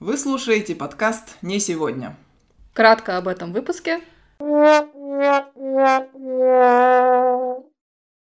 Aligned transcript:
Вы 0.00 0.16
слушаете 0.16 0.76
подкаст 0.76 1.36
«Не 1.42 1.58
сегодня». 1.58 2.16
Кратко 2.72 3.16
об 3.16 3.26
этом 3.26 3.52
выпуске. 3.52 4.00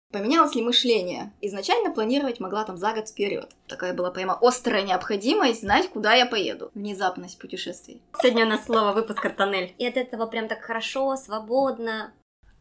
Поменялось 0.09 0.55
ли 0.55 0.61
мышление? 0.61 1.33
Изначально 1.41 1.91
планировать 1.91 2.39
могла 2.39 2.63
там 2.63 2.77
за 2.77 2.93
год 2.93 3.09
вперед. 3.09 3.51
Такая 3.67 3.93
была 3.93 4.09
прямо 4.09 4.37
острая 4.41 4.83
необходимость 4.83 5.59
знать, 5.59 5.89
куда 5.89 6.13
я 6.13 6.25
поеду. 6.25 6.71
Внезапность 6.75 7.37
путешествий. 7.39 8.01
Сегодня 8.21 8.45
у 8.45 8.49
нас 8.49 8.63
слово 8.63 8.93
выпуска 8.93 9.29
тоннель. 9.29 9.75
И 9.77 9.85
от 9.85 9.97
этого 9.97 10.27
прям 10.27 10.47
так 10.47 10.61
хорошо, 10.61 11.17
свободно. 11.17 12.13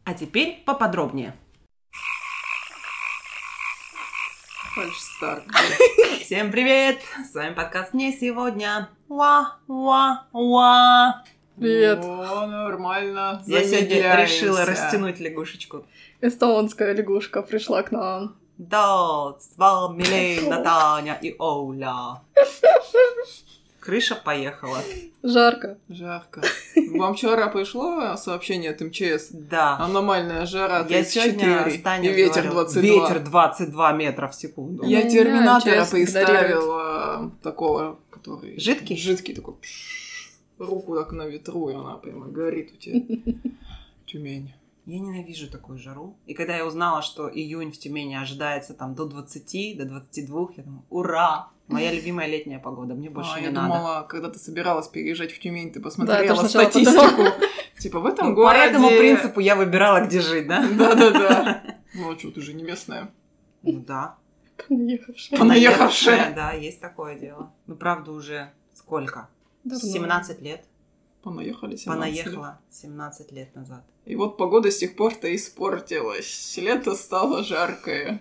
А 0.03 0.13
теперь 0.13 0.61
поподробнее. 0.65 1.37
Фальшстарт. 4.75 5.45
Всем 6.19 6.51
привет! 6.51 6.99
С 7.31 7.33
вами 7.33 7.53
подкаст 7.53 7.93
«Не 7.93 8.11
сегодня». 8.11 8.89
Уа-уа-уа. 9.07 10.03
Привет. 11.55 12.03
О, 12.03 12.45
нормально. 12.45 13.41
Я 13.47 13.63
сегодня 13.63 14.21
решила 14.21 14.65
растянуть 14.65 15.21
лягушечку. 15.21 15.85
Эстонская 16.19 16.91
лягушка 16.91 17.41
пришла 17.41 17.83
к 17.83 17.93
нам. 17.93 18.35
Да, 18.57 19.35
с 19.39 19.55
вами 19.55 20.03
Лена, 20.03 20.61
Таня 20.61 21.17
и 21.21 21.33
Оля. 21.39 22.21
Крыша 23.85 24.15
поехала. 24.15 24.79
Жарко. 25.21 25.77
Жарко. 25.89 26.41
Вам 26.95 27.13
вчера 27.13 27.49
пришло 27.49 28.17
сообщение 28.17 28.71
от 28.71 28.81
МЧС? 28.81 29.29
Да. 29.29 29.77
Аномальная 29.77 30.47
жара 30.47 30.79
Я 30.89 31.03
34 31.03 31.05
сегодня 31.05 31.69
с 31.69 31.81
Таней 31.83 32.09
и 32.09 32.13
ветер 32.13 32.49
говорила, 32.49 32.63
22. 32.65 32.81
Ветер 32.81 33.19
22 33.19 33.91
метра 33.93 34.27
в 34.27 34.33
секунду. 34.33 34.83
Я 34.85 35.03
Ну, 35.03 35.09
терминатора 35.11 35.75
да, 35.75 35.85
ЧС 35.85 35.91
представил 35.91 36.71
а, 36.71 37.31
такого, 37.43 37.99
который... 38.09 38.59
Жидкий? 38.59 38.97
Жидкий 38.97 39.35
такой. 39.35 39.53
пш, 39.61 40.31
Руку 40.57 40.95
так 40.95 41.11
на 41.11 41.27
ветру, 41.27 41.69
и 41.69 41.75
она 41.75 41.93
прямо 41.97 42.25
горит 42.25 42.71
у 42.73 42.77
тебя. 42.77 43.01
Тюмень. 44.07 44.51
Я 44.85 44.99
ненавижу 44.99 45.49
такую 45.49 45.79
жару. 45.79 46.15
И 46.27 46.33
когда 46.35 46.55
я 46.55 46.65
узнала, 46.65 47.01
что 47.01 47.27
июнь 47.27 47.71
в 47.71 47.77
Тюмени 47.77 48.15
ожидается 48.15 48.73
там 48.75 48.93
до 48.93 49.05
20, 49.05 49.77
до 49.77 49.85
22, 49.85 50.47
я 50.57 50.63
думаю, 50.63 50.83
ура! 50.89 51.49
Моя 51.67 51.91
любимая 51.91 52.27
летняя 52.27 52.59
погода, 52.59 52.93
мне 52.93 53.09
больше 53.09 53.31
А, 53.33 53.39
не 53.39 53.47
я 53.47 53.51
надо. 53.51 53.67
думала, 53.67 54.05
когда 54.07 54.29
ты 54.29 54.37
собиралась 54.37 54.87
переезжать 54.87 55.31
в 55.31 55.39
Тюмень, 55.39 55.71
ты 55.71 55.79
Да, 55.79 55.83
посмотрела 55.85 56.35
сначала 56.35 56.69
статистику. 56.69 57.23
Типа 57.79 57.99
в 57.99 58.05
этом 58.05 58.29
Ну, 58.29 58.35
По 58.35 58.41
городе... 58.41 58.65
этому 58.65 58.89
принципу 58.89 59.39
я 59.39 59.55
выбирала, 59.55 60.05
где 60.05 60.21
жить, 60.21 60.47
да? 60.47 60.63
Да-да-да. 60.67 61.63
Ну 61.95 62.11
а 62.11 62.19
что, 62.19 62.29
ты 62.29 62.41
же 62.41 62.53
не 62.53 62.61
местная. 62.61 63.09
Ну 63.63 63.79
да. 63.79 64.17
Понаехавшая. 64.67 65.39
Понаехавшая. 65.39 66.35
Да, 66.35 66.51
есть 66.51 66.79
такое 66.81 67.17
дело. 67.17 67.51
Ну, 67.67 67.75
правда, 67.75 68.11
уже 68.11 68.51
сколько? 68.73 69.29
Давно. 69.63 69.79
17 69.89 70.41
лет. 70.41 70.65
Понаехали 71.25 71.75
17 71.75 72.15
лет. 72.15 72.23
Понаехала 72.23 72.59
17 72.69 73.31
лет 73.31 73.55
назад. 73.55 73.83
И 74.05 74.15
вот 74.15 74.37
погода 74.37 74.69
с 74.69 74.77
тех 74.77 74.95
пор-то 74.95 75.35
испортилась. 75.35 76.55
Лето 76.55 76.93
стало 76.93 77.43
жаркое. 77.43 78.19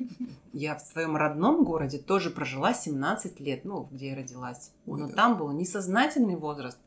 Я 0.55 0.75
в 0.75 0.81
своем 0.81 1.15
родном 1.15 1.65
городе 1.65 1.99
тоже 1.99 2.31
прожила 2.31 2.73
17 2.73 3.41
лет, 3.41 3.67
ну, 3.67 3.87
где 3.91 4.09
я 4.09 4.17
родилась. 4.17 4.71
Ой, 4.87 4.99
Но 4.99 5.09
да. 5.09 5.15
там 5.15 5.37
был 5.37 5.53
несознательный 5.53 6.37
возраст, 6.37 6.79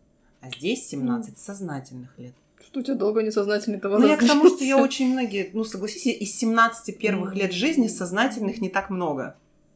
а 0.42 0.50
здесь 0.50 0.88
17 0.88 1.38
сознательных 1.38 2.18
лет. 2.18 2.34
Что 2.66 2.80
у 2.80 2.84
тебя 2.84 2.96
долго 2.96 3.22
несознательный-то 3.22 3.88
Ну, 3.88 4.08
я 4.08 4.18
к 4.18 4.26
тому, 4.26 4.50
что 4.50 4.64
я 4.64 4.82
очень 4.82 5.14
многие, 5.14 5.52
ну, 5.54 5.64
согласись, 5.66 6.08
из 6.08 6.36
17 6.36 6.98
первых 6.98 7.36
лет 7.36 7.54
жизни 7.54 7.88
сознательных 7.88 8.60
не 8.60 8.70
так 8.70 8.90
много. 8.90 9.36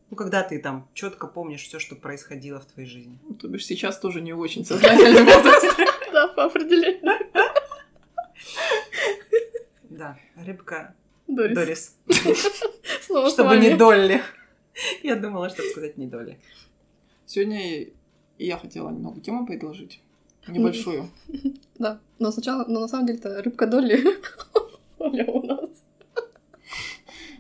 Ну, 0.10 0.18
когда 0.18 0.42
ты 0.42 0.58
там 0.58 0.88
четко 0.96 1.28
помнишь 1.28 1.62
все, 1.62 1.78
что 1.78 1.96
происходило 1.96 2.60
в 2.60 2.66
твоей 2.66 2.90
жизни. 2.90 3.20
Ну, 3.30 3.36
то 3.36 3.48
бишь 3.48 3.68
сейчас 3.68 4.00
тоже 4.00 4.22
не 4.22 4.34
очень 4.34 4.66
сознательный 4.66 5.22
возраст. 5.24 5.91
Да, 6.32 6.36
по 6.36 6.44
определению. 6.46 7.20
Да, 9.90 10.18
рыбка 10.36 10.96
Дорис. 11.28 11.98
Чтобы 13.04 13.58
не. 13.58 13.76
Долли. 13.76 14.22
Я 15.04 15.16
думала, 15.16 15.50
чтобы 15.50 15.70
сказать 15.70 15.98
не 15.98 16.08
Долли. 16.08 16.40
Сегодня 17.26 17.82
и 17.82 17.94
я 18.38 18.58
хотела 18.58 18.90
немного 18.90 19.20
тему 19.20 19.46
предложить. 19.46 20.02
Небольшую. 20.48 21.10
Да, 21.76 22.00
но 22.20 22.32
сначала, 22.32 22.66
но 22.68 22.80
на 22.80 22.88
самом 22.88 23.08
деле-то 23.08 23.42
рыбка 23.44 23.68
Долли. 23.68 24.02
Оля 24.98 25.26
у 25.26 25.46
нас. 25.46 25.70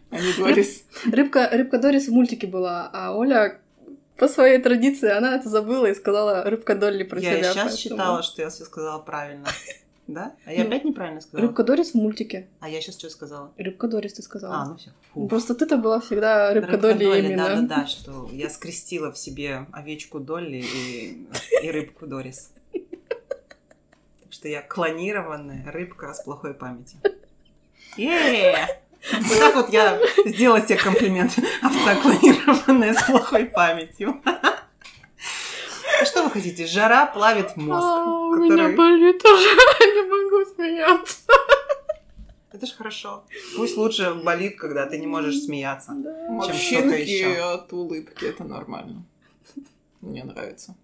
А 0.09 0.19
не 0.19 0.33
Дорис. 0.37 0.85
Рыбка, 1.05 1.49
рыбка 1.51 1.77
Дорис 1.77 2.07
в 2.07 2.11
мультике 2.11 2.47
была, 2.47 2.89
а 2.91 3.15
Оля 3.15 3.60
по 4.21 4.27
своей 4.27 4.59
традиции, 4.59 5.09
она 5.09 5.35
это 5.35 5.49
забыла 5.49 5.87
и 5.87 5.95
сказала 5.95 6.43
рыбка 6.43 6.75
Долли 6.75 7.01
про 7.01 7.19
Я 7.19 7.31
себя. 7.37 7.43
сейчас 7.43 7.55
поэтому- 7.55 7.77
считала, 7.77 8.21
что 8.23 8.41
я 8.43 8.49
все 8.51 8.63
сказала 8.65 8.99
правильно. 9.01 9.47
Да? 10.07 10.33
А 10.45 10.51
я 10.51 10.63
Ну, 10.63 10.67
опять 10.67 10.83
неправильно 10.83 11.21
сказала? 11.21 11.47
Рыбка 11.47 11.63
Дорис 11.63 11.91
в 11.91 11.95
мультике. 11.95 12.47
А 12.59 12.67
я 12.67 12.81
сейчас 12.81 12.99
что 12.99 13.09
сказала? 13.09 13.51
Рыбка 13.57 13.87
Дорис 13.87 14.13
ты 14.13 14.21
сказала. 14.21 14.55
А, 14.55 14.65
ну 14.65 14.75
все. 14.75 14.91
Просто 15.29 15.55
ты-то 15.55 15.77
была 15.77 16.01
всегда 16.01 16.53
рыбка, 16.53 16.77
Долли 16.77 17.05
именно. 17.19 17.47
Да, 17.47 17.55
да, 17.55 17.61
да, 17.81 17.87
что 17.87 18.29
я 18.33 18.49
скрестила 18.49 19.11
в 19.13 19.17
себе 19.17 19.67
овечку 19.71 20.19
Долли 20.19 20.65
и, 20.75 21.27
и 21.63 21.71
рыбку 21.71 22.07
Дорис. 22.07 22.51
Так 22.73 24.31
что 24.31 24.47
я 24.49 24.61
клонированная 24.61 25.71
рыбка 25.71 26.13
с 26.13 26.21
плохой 26.23 26.55
памятью. 26.55 26.99
Е! 27.95 28.67
Вот 29.11 29.39
так 29.39 29.55
вот 29.55 29.69
я 29.69 29.99
сделала 30.25 30.61
себе 30.61 30.77
комплимент. 30.77 31.37
Овца 31.61 31.95
клонированная 31.95 32.93
с 32.93 33.03
плохой 33.03 33.45
памятью. 33.45 34.21
Что 36.03 36.23
вы 36.23 36.29
хотите? 36.31 36.65
Жара 36.65 37.05
плавит 37.07 37.55
мозг. 37.57 37.83
А, 37.85 38.05
у 38.05 38.31
который- 38.31 38.49
меня 38.49 38.77
болит 38.77 39.23
уже, 39.25 39.49
не 39.95 40.03
могу 40.09 40.45
смеяться. 40.55 41.17
Это 42.51 42.65
ж 42.65 42.71
хорошо. 42.77 43.23
Пусть 43.55 43.77
лучше 43.77 44.13
болит, 44.13 44.57
когда 44.59 44.85
ты 44.85 44.97
не 44.99 45.07
можешь 45.07 45.39
смеяться. 45.43 45.93
что-то 45.93 46.31
Морщинки 46.31 47.01
ещё. 47.01 47.53
от 47.53 47.73
улыбки, 47.73 48.25
это 48.25 48.43
нормально. 48.43 49.03
Мне 50.01 50.23
нравится. 50.23 50.75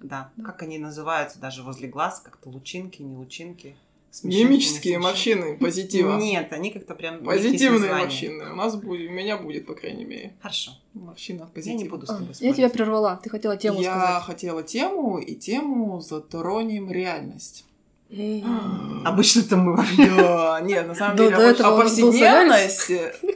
Да. 0.00 0.30
Как 0.44 0.62
они 0.62 0.78
называются 0.78 1.38
даже 1.38 1.62
возле 1.62 1.88
глаз, 1.88 2.20
как-то 2.24 2.48
лучинки, 2.48 3.02
не 3.02 3.16
лучинки. 3.16 3.76
Мимические 4.24 4.98
морщины 4.98 5.56
позитива. 5.56 6.16
Нет, 6.18 6.52
они 6.52 6.70
как-то 6.70 6.94
прям... 6.94 7.22
Позитивные 7.24 7.92
морщины. 7.92 8.50
У 8.52 8.56
нас 8.56 8.74
будет, 8.76 9.08
у 9.08 9.12
меня 9.12 9.36
будет, 9.36 9.66
по 9.66 9.74
крайней 9.74 10.04
мере, 10.04 10.34
Хорошо. 10.40 10.72
морщина 10.94 11.44
от 11.44 11.50
Я 11.50 11.54
позитива. 11.54 11.78
не 11.78 11.88
буду 11.88 12.06
с 12.06 12.10
А, 12.10 12.14
тобой 12.14 12.28
Я 12.28 12.34
спорить. 12.34 12.56
тебя 12.56 12.70
прервала, 12.70 13.20
ты 13.22 13.30
хотела 13.30 13.56
тему 13.56 13.80
Я 13.80 13.92
сказать. 13.94 14.22
хотела 14.24 14.62
тему, 14.64 15.18
и 15.18 15.34
тему 15.36 16.00
затронем 16.00 16.90
реальность. 16.90 17.64
М. 18.10 19.06
Обычно-то 19.06 19.56
мы... 19.56 19.76
Да, 19.96 20.60
нет, 20.62 20.88
на 20.88 20.94
самом 20.96 21.16
деле, 21.16 21.30
до 21.30 21.48
а 21.50 21.50
а 21.50 21.80
повседневность... 21.80 22.90
э, 22.90 23.14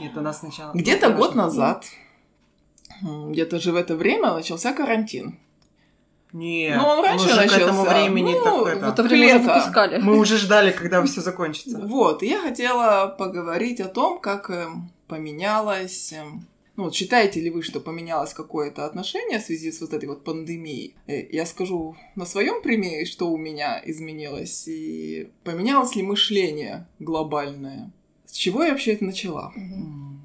Нет, 0.00 0.16
у 0.16 0.20
нас 0.20 0.40
сначала... 0.40 0.72
Где-то 0.72 1.10
год 1.10 1.34
назад, 1.36 1.84
где-то 3.02 3.60
же 3.60 3.70
в 3.72 3.76
это 3.76 3.94
время 3.96 4.32
начался 4.34 4.72
карантин. 4.72 5.38
Нет, 6.32 6.76
Ну, 6.80 6.86
он 6.88 7.04
раньше 7.04 7.26
уже 7.26 7.48
к 7.48 7.52
этому 7.52 7.82
начался. 7.84 7.90
времени 8.04 8.32
Ну, 8.34 8.44
так 8.44 8.76
В 8.80 8.88
это... 8.88 9.02
время 9.02 9.26
уже 9.26 9.38
Лето. 9.38 9.54
выпускали. 9.54 9.98
Мы 9.98 10.18
уже 10.18 10.38
ждали, 10.38 10.70
когда 10.70 11.02
все 11.04 11.20
закончится. 11.20 11.78
Вот, 11.84 12.22
и 12.22 12.28
я 12.28 12.40
хотела 12.40 13.08
поговорить 13.18 13.80
о 13.80 13.88
том, 13.88 14.20
как 14.20 14.48
эм, 14.50 14.90
поменялось... 15.08 16.12
эм, 16.12 16.46
Ну 16.76 16.84
вот 16.84 16.94
считаете 16.94 17.40
ли 17.40 17.50
вы, 17.50 17.62
что 17.62 17.80
поменялось 17.80 18.32
какое-то 18.32 18.84
отношение 18.86 19.38
в 19.38 19.42
связи 19.42 19.70
с 19.72 19.80
вот 19.80 19.92
этой 19.92 20.08
вот 20.08 20.24
пандемией? 20.24 20.94
Э, 21.08 21.26
Я 21.32 21.44
скажу 21.46 21.96
на 22.16 22.24
своем 22.26 22.62
примере, 22.62 23.04
что 23.06 23.30
у 23.30 23.36
меня 23.36 23.82
изменилось, 23.84 24.68
и 24.68 25.28
поменялось 25.44 25.96
ли 25.96 26.02
мышление 26.02 26.86
глобальное. 27.00 27.90
С 28.26 28.32
чего 28.32 28.62
я 28.62 28.70
вообще 28.70 28.92
это 28.92 29.04
начала? 29.04 29.52
Мгм. 29.56 30.19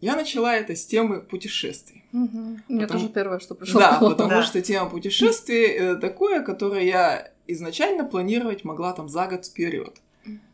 Я 0.00 0.16
начала 0.16 0.54
это 0.54 0.74
с 0.74 0.86
темы 0.86 1.20
путешествий. 1.20 2.04
Мгм. 2.12 2.62
Мне 2.68 2.82
Потому- 2.86 3.00
тоже 3.00 3.12
первое, 3.12 3.38
что 3.38 3.54
пришло 3.60 3.80
Да, 3.80 3.96
в 3.96 4.00
голову. 4.00 4.16
потому 4.16 4.30
Да. 4.30 4.42
что 4.42 4.60
тема 4.62 4.88
путешествий 4.90 5.66
э, 5.66 5.96
такое, 5.96 6.42
которое 6.42 6.84
я 6.84 7.30
изначально 7.46 8.04
планировать 8.04 8.64
могла 8.64 8.92
там 8.92 9.08
за 9.08 9.26
год 9.26 9.44
вперед. 9.46 9.96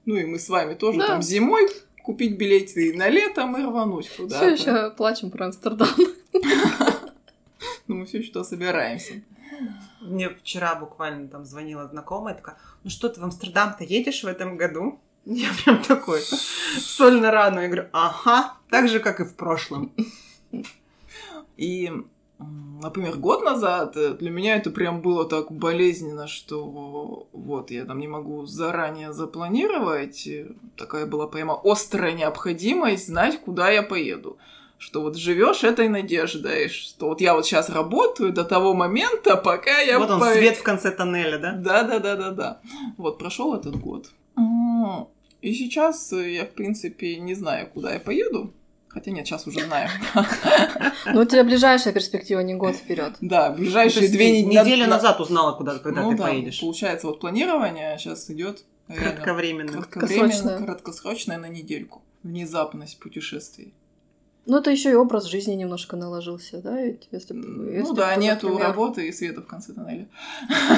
Ну 0.04 0.16
и 0.16 0.24
мы 0.24 0.38
с 0.38 0.48
вами 0.48 0.74
тоже 0.74 0.98
Да. 0.98 1.06
там 1.08 1.22
зимой 1.22 1.68
купить 2.02 2.36
билеты 2.38 2.94
на 2.96 3.08
летом 3.08 3.56
и 3.56 3.62
рвануть 3.64 4.06
Все 4.06 4.22
куда-то. 4.22 4.48
еще 4.48 4.90
плачем 4.92 5.30
про 5.30 5.46
Амстердам. 5.46 5.88
Но 7.88 7.94
мы 7.96 8.06
все 8.06 8.22
что 8.22 8.42
собираемся. 8.44 9.14
Мне 10.00 10.28
вчера 10.30 10.74
буквально 10.74 11.28
там 11.28 11.44
звонила 11.44 11.86
знакомая, 11.88 12.34
такая, 12.34 12.56
ну 12.84 12.90
что 12.90 13.08
ты 13.08 13.20
в 13.20 13.24
Амстердам-то 13.24 13.84
едешь 13.84 14.22
в 14.22 14.26
этом 14.26 14.56
году? 14.56 15.00
Я 15.26 15.48
прям 15.64 15.82
такой, 15.82 16.20
соль 16.78 17.20
на 17.20 17.30
рану. 17.30 17.60
Я 17.60 17.66
говорю, 17.66 17.88
ага, 17.92 18.54
так 18.70 18.88
же, 18.88 19.00
как 19.00 19.20
и 19.20 19.24
в 19.24 19.34
прошлом. 19.34 19.92
И, 21.56 21.90
например, 22.82 23.16
год 23.16 23.42
назад 23.42 23.96
э, 23.96 24.10
для 24.12 24.30
меня 24.30 24.56
это 24.56 24.70
прям 24.70 25.00
было 25.00 25.24
так 25.28 25.50
болезненно, 25.50 26.28
что 26.28 27.26
вот 27.32 27.70
я 27.70 27.84
там 27.84 27.98
не 27.98 28.08
могу 28.08 28.46
заранее 28.46 29.12
запланировать. 29.12 30.28
Такая 30.76 31.06
была 31.06 31.26
прямо 31.26 31.58
острая 31.64 32.12
необходимость 32.12 33.06
знать, 33.06 33.40
куда 33.40 33.70
я 33.70 33.82
поеду. 33.82 34.36
что 34.78 35.00
вот 35.00 35.16
живешь 35.16 35.64
этой 35.64 35.88
надеждой, 35.88 36.68
что 36.68 37.08
вот 37.08 37.20
я 37.22 37.32
вот 37.34 37.46
сейчас 37.46 37.70
работаю 37.70 38.32
до 38.32 38.44
того 38.44 38.74
момента, 38.74 39.36
пока 39.36 39.78
я... 39.80 39.98
Вот 39.98 40.10
он, 40.10 40.20
по- 40.20 40.32
свет 40.34 40.56
в 40.58 40.62
конце 40.62 40.90
тоннеля, 40.90 41.38
да? 41.38 41.52
Да, 41.52 41.82
да, 41.82 41.98
да, 41.98 42.16
да, 42.16 42.30
да. 42.30 42.60
Вот 42.98 43.18
прошел 43.18 43.54
этот 43.54 43.76
год. 43.76 44.10
И 45.46 45.54
сейчас 45.54 46.12
э, 46.12 46.32
я, 46.32 46.44
в 46.44 46.50
принципе, 46.50 47.20
не 47.20 47.34
знаю, 47.34 47.70
куда 47.72 47.92
я 47.92 48.00
поеду. 48.00 48.52
Хотя 48.88 49.12
нет, 49.12 49.28
сейчас 49.28 49.46
уже 49.46 49.60
знаю. 49.60 49.88
Ну, 51.14 51.20
у 51.20 51.24
тебя 51.24 51.44
ближайшая 51.44 51.94
перспектива, 51.94 52.40
не 52.40 52.54
год 52.54 52.74
вперед. 52.74 53.14
Да, 53.20 53.50
ближайшие 53.50 54.08
две 54.08 54.42
недели. 54.42 54.64
неделю 54.64 54.88
назад 54.88 55.20
узнала, 55.20 55.52
куда, 55.56 55.78
когда 55.78 56.02
ну 56.02 56.10
ты 56.10 56.16
да, 56.16 56.24
поедешь. 56.24 56.58
Получается, 56.58 57.06
вот 57.06 57.20
планирование 57.20 57.96
сейчас 57.96 58.28
идет 58.28 58.64
Кратковременно. 58.88 59.70
кратковременно, 59.70 60.66
краткосрочное 60.66 61.38
на 61.38 61.46
недельку. 61.46 62.02
Внезапность 62.24 62.98
путешествий. 62.98 63.72
Ну, 64.46 64.58
это 64.58 64.70
еще 64.70 64.90
и 64.90 64.94
образ 64.94 65.24
жизни 65.24 65.54
немножко 65.54 65.96
наложился, 65.96 66.58
да? 66.62 66.80
Ведь 66.80 67.08
если, 67.10 67.34
б- 67.34 67.44
Ну 67.44 67.70
если 67.70 67.94
да, 67.94 68.14
нету 68.14 68.46
например, 68.48 68.68
работы 68.68 69.08
и 69.08 69.12
света 69.12 69.40
в 69.42 69.46
конце 69.46 69.72
тоннеля. 69.72 70.06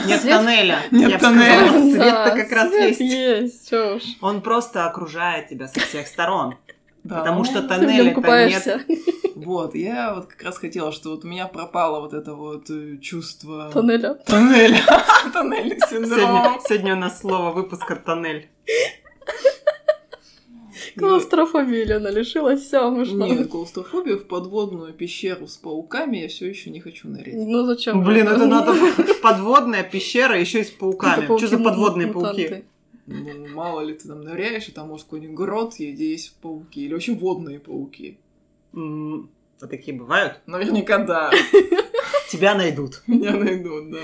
Нет 0.07 0.21
Свет- 0.23 0.37
тоннеля. 0.39 0.79
Нет 0.91 1.11
я 1.11 1.19
тоннеля. 1.19 1.69
Свет-то 1.93 2.33
как 2.35 2.53
раз 2.53 2.73
есть. 2.73 3.01
есть, 3.01 3.69
чё 3.69 3.97
уж. 3.97 4.03
Он 4.23 4.41
просто 4.41 4.87
окружает 4.87 5.49
тебя 5.49 5.69
со 5.69 5.81
всех 5.81 6.07
сторон. 6.07 6.55
Да. 7.05 7.19
Потому 7.21 7.45
что 7.45 7.63
тоннеля 7.63 8.11
нем 8.15 8.23
нет. 8.49 8.87
Вот, 9.37 9.75
я 9.77 10.15
вот 10.15 10.27
как 10.27 10.43
раз 10.43 10.59
хотела, 10.59 10.91
что 10.91 11.11
вот 11.11 11.25
у 11.25 11.29
меня 11.29 11.47
пропало 11.47 12.01
вот 12.01 12.13
это 12.13 12.35
вот 12.35 12.69
э, 12.71 12.97
чувство... 12.99 13.71
Тоннеля. 13.73 14.15
Тоннеля. 14.27 15.77
Сегодня, 15.89 16.09
синдром. 16.09 16.61
сегодня 16.67 16.95
у 16.95 16.99
нас 16.99 17.21
слово 17.21 17.53
выпуска 17.53 17.95
тоннель. 17.97 18.49
Клаустрофобии 20.99 21.85
Лена 21.85 22.09
лишилась, 22.09 22.63
вся 22.63 22.89
вышла. 22.89 23.25
Нет, 23.25 23.49
клаустрофобию 23.49 24.19
в 24.19 24.27
подводную 24.27 24.93
пещеру 24.93 25.47
с 25.47 25.57
пауками 25.57 26.19
я 26.19 26.29
все 26.29 26.49
еще 26.49 26.71
не 26.71 26.81
хочу 26.81 27.09
нырять. 27.09 27.35
Ну 27.35 27.65
зачем? 27.65 28.05
же? 28.05 28.11
Блин, 28.11 28.29
это 28.29 28.47
надо 28.47 28.75
подводная 29.23 29.83
пещера 29.83 30.39
еще 30.39 30.61
и 30.61 30.65
с 30.65 30.71
пауками. 30.71 31.25
Что 31.25 31.47
за 31.47 31.59
подводные 31.59 32.09
пауки? 32.09 32.65
Ну, 33.07 33.49
мало 33.55 33.81
ли 33.81 33.95
ты 33.95 34.07
там 34.07 34.21
ныряешь, 34.21 34.69
и 34.69 34.73
там 34.73 34.89
может 34.89 35.07
какой-нибудь 35.07 35.35
грот, 35.35 35.75
и 35.79 35.93
где 35.93 36.11
есть 36.11 36.37
пауки. 36.43 36.85
Или 36.85 36.93
вообще 36.93 37.15
водные 37.15 37.59
пауки. 37.59 38.19
Вот 38.73 39.71
такие 39.71 39.97
бывают. 39.97 40.41
Наверняка 40.47 40.99
да. 40.99 41.31
Тебя 42.29 42.55
найдут. 42.55 43.03
Меня 43.07 43.33
найдут, 43.33 43.91
да. 43.91 44.01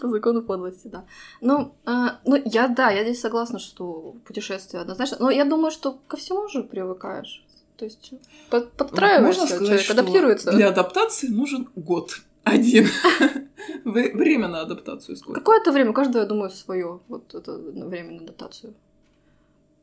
По 0.00 0.08
закону 0.08 0.42
подлости, 0.42 0.88
да. 0.88 1.04
Ну, 1.40 1.74
а, 1.84 2.20
ну, 2.24 2.40
я, 2.46 2.68
да, 2.68 2.90
я 2.90 3.02
здесь 3.04 3.20
согласна, 3.20 3.58
что 3.58 4.16
путешествие 4.26 4.80
однозначно. 4.80 5.18
Но 5.20 5.30
я 5.30 5.44
думаю, 5.44 5.70
что 5.70 5.98
ко 6.06 6.16
всему 6.16 6.48
же 6.48 6.62
привыкаешь. 6.62 7.44
То 7.76 7.84
есть 7.84 8.12
под- 8.50 8.72
подстраиваешься, 8.72 9.40
Можно 9.40 9.46
сказать, 9.46 9.66
человек 9.66 9.84
что 9.84 9.92
адаптируется. 9.92 10.52
Для 10.52 10.68
адаптации 10.68 11.28
нужен 11.28 11.68
год. 11.76 12.20
Один. 12.44 12.88
Время 13.84 14.48
на 14.48 14.62
адаптацию 14.62 15.16
сколько? 15.16 15.40
Какое-то 15.40 15.72
время, 15.72 15.92
каждое, 15.92 16.22
я 16.22 16.28
думаю, 16.28 16.50
свое, 16.50 17.00
вот 17.08 17.34
это 17.34 17.56
время 17.58 18.12
на 18.12 18.22
адаптацию. 18.22 18.74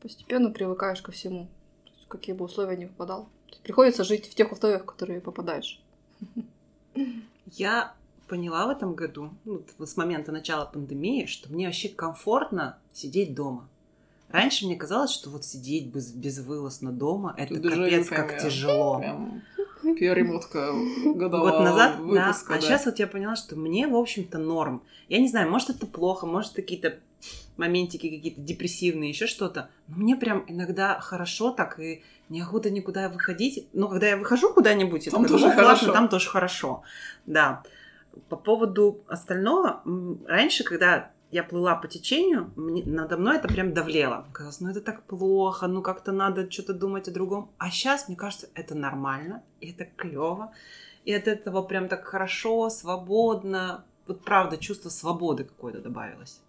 Постепенно 0.02 0.50
привыкаешь 0.50 1.00
ко 1.00 1.12
всему. 1.12 1.48
То 1.84 1.92
есть, 1.96 2.08
какие 2.08 2.34
бы 2.34 2.44
условия 2.44 2.76
ни 2.76 2.86
попадал. 2.86 3.28
Приходится 3.62 4.04
жить 4.04 4.28
в 4.28 4.34
тех 4.34 4.50
условиях, 4.52 4.82
в 4.82 4.86
которые 4.86 5.20
попадаешь. 5.20 5.80
Я 7.52 7.94
поняла 8.28 8.66
в 8.66 8.70
этом 8.70 8.94
году, 8.94 9.30
ну, 9.44 9.62
с 9.78 9.96
момента 9.96 10.32
начала 10.32 10.66
пандемии, 10.66 11.26
что 11.26 11.50
мне 11.52 11.66
вообще 11.66 11.88
комфортно 11.88 12.78
сидеть 12.92 13.34
дома. 13.34 13.68
Раньше 14.28 14.66
мне 14.66 14.76
казалось, 14.76 15.10
что 15.10 15.30
вот 15.30 15.44
сидеть 15.44 15.86
без, 15.86 16.12
безвылазно 16.12 16.92
дома, 16.92 17.34
это 17.38 17.54
Тут 17.54 17.72
капец 17.72 18.08
как 18.08 18.32
я- 18.32 18.38
тяжело. 18.38 18.98
Прям 18.98 19.42
перемотка 19.82 20.72
годового 21.14 21.50
Год 21.50 21.60
назад, 21.60 21.98
выпуска, 21.98 22.52
да. 22.52 22.58
А 22.58 22.60
сейчас 22.60 22.84
вот 22.84 22.98
я 22.98 23.06
поняла, 23.06 23.36
что 23.36 23.56
мне, 23.56 23.88
в 23.88 23.96
общем-то, 23.96 24.36
норм. 24.38 24.82
Я 25.08 25.18
не 25.18 25.28
знаю, 25.28 25.50
может, 25.50 25.70
это 25.70 25.86
плохо, 25.86 26.26
может, 26.26 26.52
какие-то 26.52 26.98
моментики 27.56 28.08
какие-то 28.08 28.40
депрессивные, 28.40 29.10
еще 29.10 29.26
что-то. 29.26 29.70
Но 29.88 29.96
мне 29.96 30.16
прям 30.16 30.44
иногда 30.46 31.00
хорошо 31.00 31.50
так, 31.50 31.78
и 31.80 32.02
неохота 32.28 32.70
никуда 32.70 33.08
выходить. 33.08 33.68
Но 33.72 33.88
когда 33.88 34.08
я 34.08 34.16
выхожу 34.16 34.52
куда-нибудь, 34.52 35.04
Там 35.10 35.22
такая, 35.24 35.28
тоже 35.28 35.46
«Ну, 35.46 35.52
классно, 35.54 35.64
хорошо». 35.64 35.92
там 35.92 36.08
тоже 36.08 36.28
хорошо. 36.28 36.82
Да. 37.26 37.62
По 38.28 38.36
поводу 38.36 39.00
остального, 39.08 39.82
раньше, 40.26 40.64
когда 40.64 41.10
я 41.30 41.42
плыла 41.44 41.74
по 41.74 41.88
течению, 41.88 42.50
мне- 42.56 42.84
надо 42.84 43.16
мной 43.18 43.36
это 43.36 43.48
прям 43.48 43.74
давлело. 43.74 44.26
Казалось, 44.32 44.60
ну 44.60 44.70
это 44.70 44.80
так 44.80 45.02
плохо, 45.04 45.66
ну 45.66 45.82
как-то 45.82 46.10
надо 46.12 46.50
что-то 46.50 46.72
думать 46.74 47.08
о 47.08 47.10
другом. 47.12 47.50
А 47.58 47.70
сейчас, 47.70 48.08
мне 48.08 48.16
кажется, 48.16 48.48
это 48.54 48.74
нормально, 48.74 49.42
и 49.60 49.70
это 49.72 49.84
клево, 49.84 50.52
и 51.04 51.12
от 51.12 51.28
этого 51.28 51.62
прям 51.62 51.88
так 51.88 52.04
хорошо, 52.04 52.70
свободно. 52.70 53.84
Вот 54.06 54.24
правда, 54.24 54.56
чувство 54.56 54.88
свободы 54.88 55.44
какое-то 55.44 55.80
добавилось. 55.80 56.40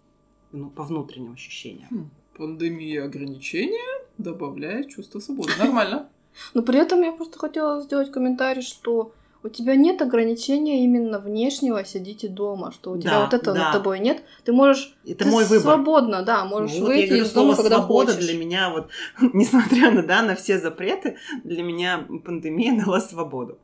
Ну, 0.52 0.70
по 0.70 0.82
внутренним 0.82 1.32
ощущениям. 1.34 1.88
Хм, 1.90 2.10
Пандемия 2.36 3.04
ограничения 3.04 4.04
добавляет 4.18 4.88
чувство 4.88 5.20
свободы. 5.20 5.50
Нормально. 5.58 6.08
Но 6.54 6.62
при 6.62 6.78
этом 6.78 7.02
я 7.02 7.12
просто 7.12 7.38
хотела 7.38 7.80
сделать 7.82 8.10
комментарий, 8.10 8.62
что 8.62 9.12
у 9.42 9.48
тебя 9.48 9.74
нет 9.74 10.02
ограничения 10.02 10.84
именно 10.84 11.18
внешнего 11.18 11.82
сидите 11.84 12.28
дома, 12.28 12.72
что 12.72 12.90
у 12.92 12.98
тебя 12.98 13.10
Да, 13.10 13.24
вот 13.24 13.34
этого 13.34 13.56
да. 13.56 13.64
над 13.64 13.72
тобой 13.72 13.98
нет. 14.00 14.22
Ты 14.44 14.52
можешь 14.52 14.94
Это 15.06 15.24
ты 15.24 15.30
мой 15.30 15.44
выбор. 15.44 15.62
свободно, 15.62 16.22
да, 16.22 16.44
можешь 16.44 16.76
Ну, 16.76 16.80
вот 16.80 16.88
я 16.90 16.94
выйти 16.96 17.08
говорю, 17.08 17.24
из 17.24 17.32
дома, 17.32 17.54
слово 17.54 17.62
когда 17.62 17.78
свобода 17.78 18.12
хочешь. 18.12 18.26
для 18.26 18.38
меня, 18.38 18.70
вот, 18.70 18.90
несмотря 19.32 19.90
на, 19.92 20.02
да, 20.02 20.22
на 20.22 20.34
все 20.34 20.58
запреты, 20.58 21.16
для 21.42 21.62
меня 21.62 22.06
пандемия 22.24 22.78
дала 22.84 23.00
свободу. 23.00 23.56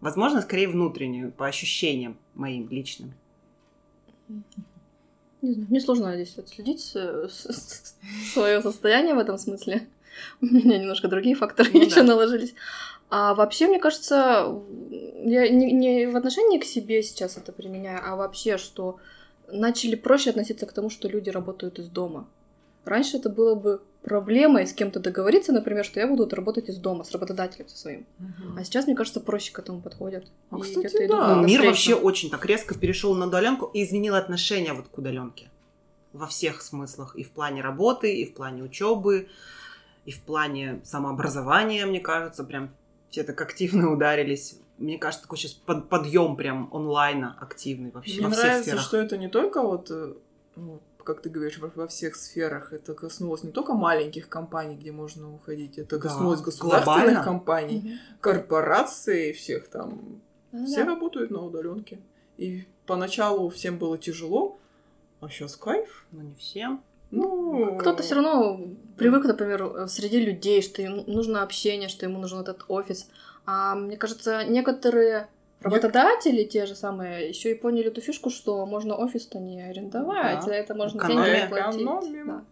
Возможно, 0.00 0.40
скорее 0.40 0.68
внутреннюю, 0.68 1.30
по 1.32 1.46
ощущениям 1.46 2.16
моим 2.34 2.68
личным. 2.70 3.12
Не 5.42 5.52
знаю, 5.52 5.66
мне 5.70 5.80
сложно 5.80 6.14
здесь 6.14 6.36
отследить 6.38 6.82
свое 8.32 8.60
состояние 8.60 9.14
в 9.14 9.18
этом 9.18 9.38
смысле. 9.38 9.86
У 10.40 10.46
меня 10.46 10.78
немножко 10.78 11.08
другие 11.08 11.36
факторы 11.36 11.70
Ну 11.72 11.80
еще 11.80 11.96
да. 11.96 12.02
наложились. 12.04 12.54
А 13.10 13.34
вообще, 13.34 13.68
мне 13.68 13.78
кажется, 13.78 14.52
я 15.24 15.48
не, 15.48 15.72
не 15.72 16.06
в 16.06 16.16
отношении 16.16 16.58
к 16.58 16.64
себе 16.64 17.02
сейчас 17.02 17.36
это 17.36 17.52
применяю, 17.52 18.00
а 18.04 18.16
вообще, 18.16 18.58
что 18.58 18.98
начали 19.50 19.94
проще 19.94 20.30
относиться 20.30 20.66
к 20.66 20.72
тому, 20.72 20.90
что 20.90 21.08
люди 21.08 21.30
работают 21.30 21.78
из 21.78 21.88
дома. 21.88 22.28
Раньше 22.88 23.18
это 23.18 23.28
было 23.28 23.54
бы 23.54 23.82
проблемой 24.02 24.66
с 24.66 24.72
кем-то 24.72 25.00
договориться, 25.00 25.52
например, 25.52 25.84
что 25.84 26.00
я 26.00 26.06
буду 26.06 26.26
работать 26.34 26.68
из 26.68 26.76
дома 26.78 27.04
с 27.04 27.10
работодателем 27.12 27.68
со 27.68 27.76
своим. 27.76 28.06
А 28.56 28.64
сейчас, 28.64 28.86
мне 28.86 28.96
кажется, 28.96 29.20
проще 29.20 29.52
к 29.52 29.58
этому 29.58 29.80
подходят. 29.80 30.26
А, 30.50 30.56
И 30.58 30.60
кстати, 30.62 31.06
да. 31.06 31.34
Мир 31.34 31.36
навстречу. 31.36 31.66
вообще 31.66 31.94
очень 31.94 32.30
так 32.30 32.44
резко 32.46 32.78
перешел 32.78 33.14
на 33.14 33.26
удаленку 33.26 33.66
и 33.66 33.82
изменил 33.82 34.14
отношение 34.14 34.72
вот 34.72 34.88
к 34.88 34.96
удаленке. 34.98 35.50
Во 36.12 36.26
всех 36.26 36.62
смыслах. 36.62 37.16
И 37.16 37.22
в 37.22 37.30
плане 37.32 37.60
работы, 37.60 38.14
и 38.14 38.24
в 38.24 38.34
плане 38.34 38.62
учебы, 38.62 39.28
и 40.06 40.10
в 40.10 40.22
плане 40.22 40.80
самообразования, 40.84 41.84
мне 41.84 42.00
кажется, 42.00 42.44
прям 42.44 42.70
все 43.10 43.24
так 43.24 43.38
активно 43.40 43.92
ударились. 43.92 44.58
Мне 44.78 44.96
кажется, 44.96 45.24
такой 45.24 45.38
сейчас 45.38 45.52
под, 45.52 45.88
подъем 45.88 46.36
прям 46.36 46.70
онлайна 46.72 47.36
активный 47.40 47.90
вообще 47.90 48.18
Мне 48.20 48.26
во 48.28 48.30
всех 48.32 48.44
нравится, 48.44 48.70
сферах. 48.70 48.84
что 48.84 48.96
это 48.96 49.18
не 49.18 49.28
только 49.28 49.60
вот, 49.60 49.90
э, 49.90 50.14
ну, 50.56 50.80
как 51.08 51.22
ты 51.22 51.30
говоришь, 51.30 51.58
во, 51.58 51.70
во 51.74 51.86
всех 51.86 52.16
сферах. 52.16 52.72
Это 52.74 52.92
коснулось 52.94 53.42
не 53.42 53.50
только 53.50 53.72
маленьких 53.72 54.28
компаний, 54.28 54.76
где 54.76 54.92
можно 54.92 55.34
уходить, 55.34 55.78
это 55.78 55.96
Да, 55.96 56.02
коснулось 56.02 56.40
государственных 56.42 56.84
глобально. 56.84 57.24
компаний, 57.24 57.78
Мгм. 57.84 57.98
корпораций 58.20 59.32
всех 59.32 59.68
там. 59.68 60.20
Да-да. 60.52 60.66
Все 60.66 60.84
работают 60.84 61.30
на 61.30 61.42
удаленке. 61.44 61.98
И 62.36 62.66
поначалу 62.86 63.48
всем 63.48 63.78
было 63.78 63.96
тяжело, 63.98 64.58
а 65.20 65.28
сейчас 65.30 65.56
кайф. 65.56 66.04
Ну, 66.12 66.20
не 66.22 66.34
всем. 66.34 66.82
Ну, 67.10 67.78
Кто-то 67.78 68.02
все 68.02 68.16
равно 68.16 68.60
привык, 68.98 69.24
например, 69.24 69.88
среди 69.88 70.20
людей, 70.20 70.60
что 70.60 70.82
ему 70.82 71.04
нужно 71.06 71.42
общение, 71.42 71.88
что 71.88 72.04
ему 72.04 72.18
нужен 72.20 72.40
этот 72.40 72.64
офис. 72.68 73.08
А 73.46 73.74
мне 73.74 73.96
кажется, 73.96 74.44
некоторые 74.44 75.26
работодатели, 75.62 76.44
те 76.44 76.66
же 76.66 76.74
самые, 76.74 77.28
еще 77.28 77.50
и 77.50 77.54
поняли 77.54 77.88
эту 77.88 78.00
фишку, 78.00 78.30
что 78.30 78.64
можно 78.66 78.94
офис-то 78.96 79.38
не 79.38 79.60
арендовать, 79.62 80.36
Да. 80.40 80.42
за 80.42 80.52
это 80.52 80.74
можно 80.74 80.98
Экономия. 80.98 81.34
деньги 81.40 81.48
платить. 81.48 81.80
Экономим. 81.82 82.26
Да. 82.26 82.44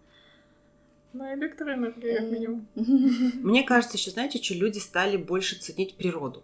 на 1.13 1.33
электроэнергию 1.35 2.17
как 2.19 2.31
минимум. 2.31 2.67
Мне 2.75 3.63
кажется, 3.63 3.97
еще, 3.97 4.11
знаете, 4.11 4.43
что 4.43 4.53
люди 4.53 4.79
стали 4.79 5.17
больше 5.17 5.57
ценить 5.59 5.95
природу. 5.95 6.43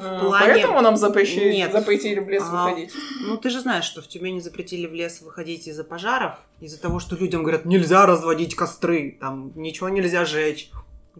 А, 0.00 0.20
плане- 0.20 0.52
Поэтому 0.54 0.80
нам 0.80 0.96
запрещили, 0.96 1.52
Нет. 1.52 1.72
запретили 1.72 2.20
в 2.20 2.28
лес 2.30 2.42
А, 2.46 2.50
выходить. 2.68 2.92
Ну, 3.26 3.36
ты 3.36 3.50
же 3.50 3.60
знаешь, 3.60 3.84
что 3.84 4.00
в 4.00 4.08
Тюмени 4.08 4.38
запретили 4.40 4.86
в 4.86 4.94
лес 4.94 5.20
выходить 5.20 5.66
из-за 5.66 5.84
пожаров, 5.84 6.36
из-за 6.60 6.80
того, 6.80 7.00
что 7.00 7.16
людям 7.16 7.42
говорят, 7.42 7.64
нельзя 7.66 8.06
разводить 8.06 8.54
костры, 8.54 9.18
там 9.20 9.52
ничего 9.56 9.88
нельзя 9.90 10.24
жечь. 10.24 10.70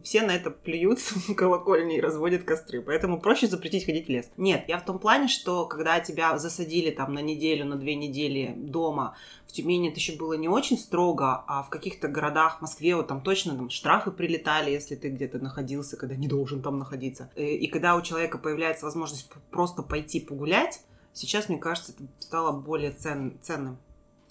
Все 0.02 0.22
на 0.22 0.30
это 0.30 0.50
плюются 0.50 1.14
в 1.18 1.34
колокольни 1.36 1.96
и 1.96 2.00
разводят 2.00 2.44
костры. 2.44 2.80
Поэтому 2.80 3.20
проще 3.20 3.46
запретить 3.48 3.84
ходить 3.84 4.06
в 4.06 4.08
лес. 4.08 4.30
Нет, 4.36 4.64
я 4.68 4.78
в 4.78 4.84
том 4.84 4.98
плане, 4.98 5.28
что 5.28 5.66
когда 5.66 5.98
тебя 6.00 6.38
засадили 6.38 6.90
там 6.90 7.12
на 7.12 7.20
неделю, 7.20 7.64
на 7.66 7.76
две 7.76 7.94
недели 7.96 8.54
дома, 8.56 9.16
в 9.46 9.52
Тюмени 9.52 9.88
это 9.90 9.98
еще 9.98 10.16
было 10.16 10.34
не 10.34 10.48
очень 10.48 10.78
строго, 10.78 11.44
а 11.48 11.62
в 11.64 11.70
каких-то 11.70 12.06
городах, 12.08 12.58
в 12.58 12.60
Москве, 12.62 12.94
вот 12.94 13.08
там 13.08 13.20
точно 13.20 13.56
там 13.56 13.68
штрафы 13.68 14.10
прилетали, 14.12 14.70
если 14.70 14.94
ты 14.94 15.08
где-то 15.08 15.38
находился, 15.40 15.96
когда 15.96 16.14
не 16.14 16.28
должен 16.28 16.62
там 16.62 16.78
находиться. 16.78 17.30
Э, 17.34 17.44
И 17.44 17.66
когда 17.66 17.96
у 17.96 18.02
человека 18.02 18.38
появляется 18.38 18.84
возможность 18.86 19.28
просто 19.50 19.82
пойти 19.82 20.20
погулять, 20.20 20.80
сейчас, 21.12 21.48
мне 21.48 21.58
кажется, 21.58 21.92
это 21.92 22.04
стало 22.20 22.52
более 22.52 22.92
цен- 22.92 23.38
ценным, 23.42 23.76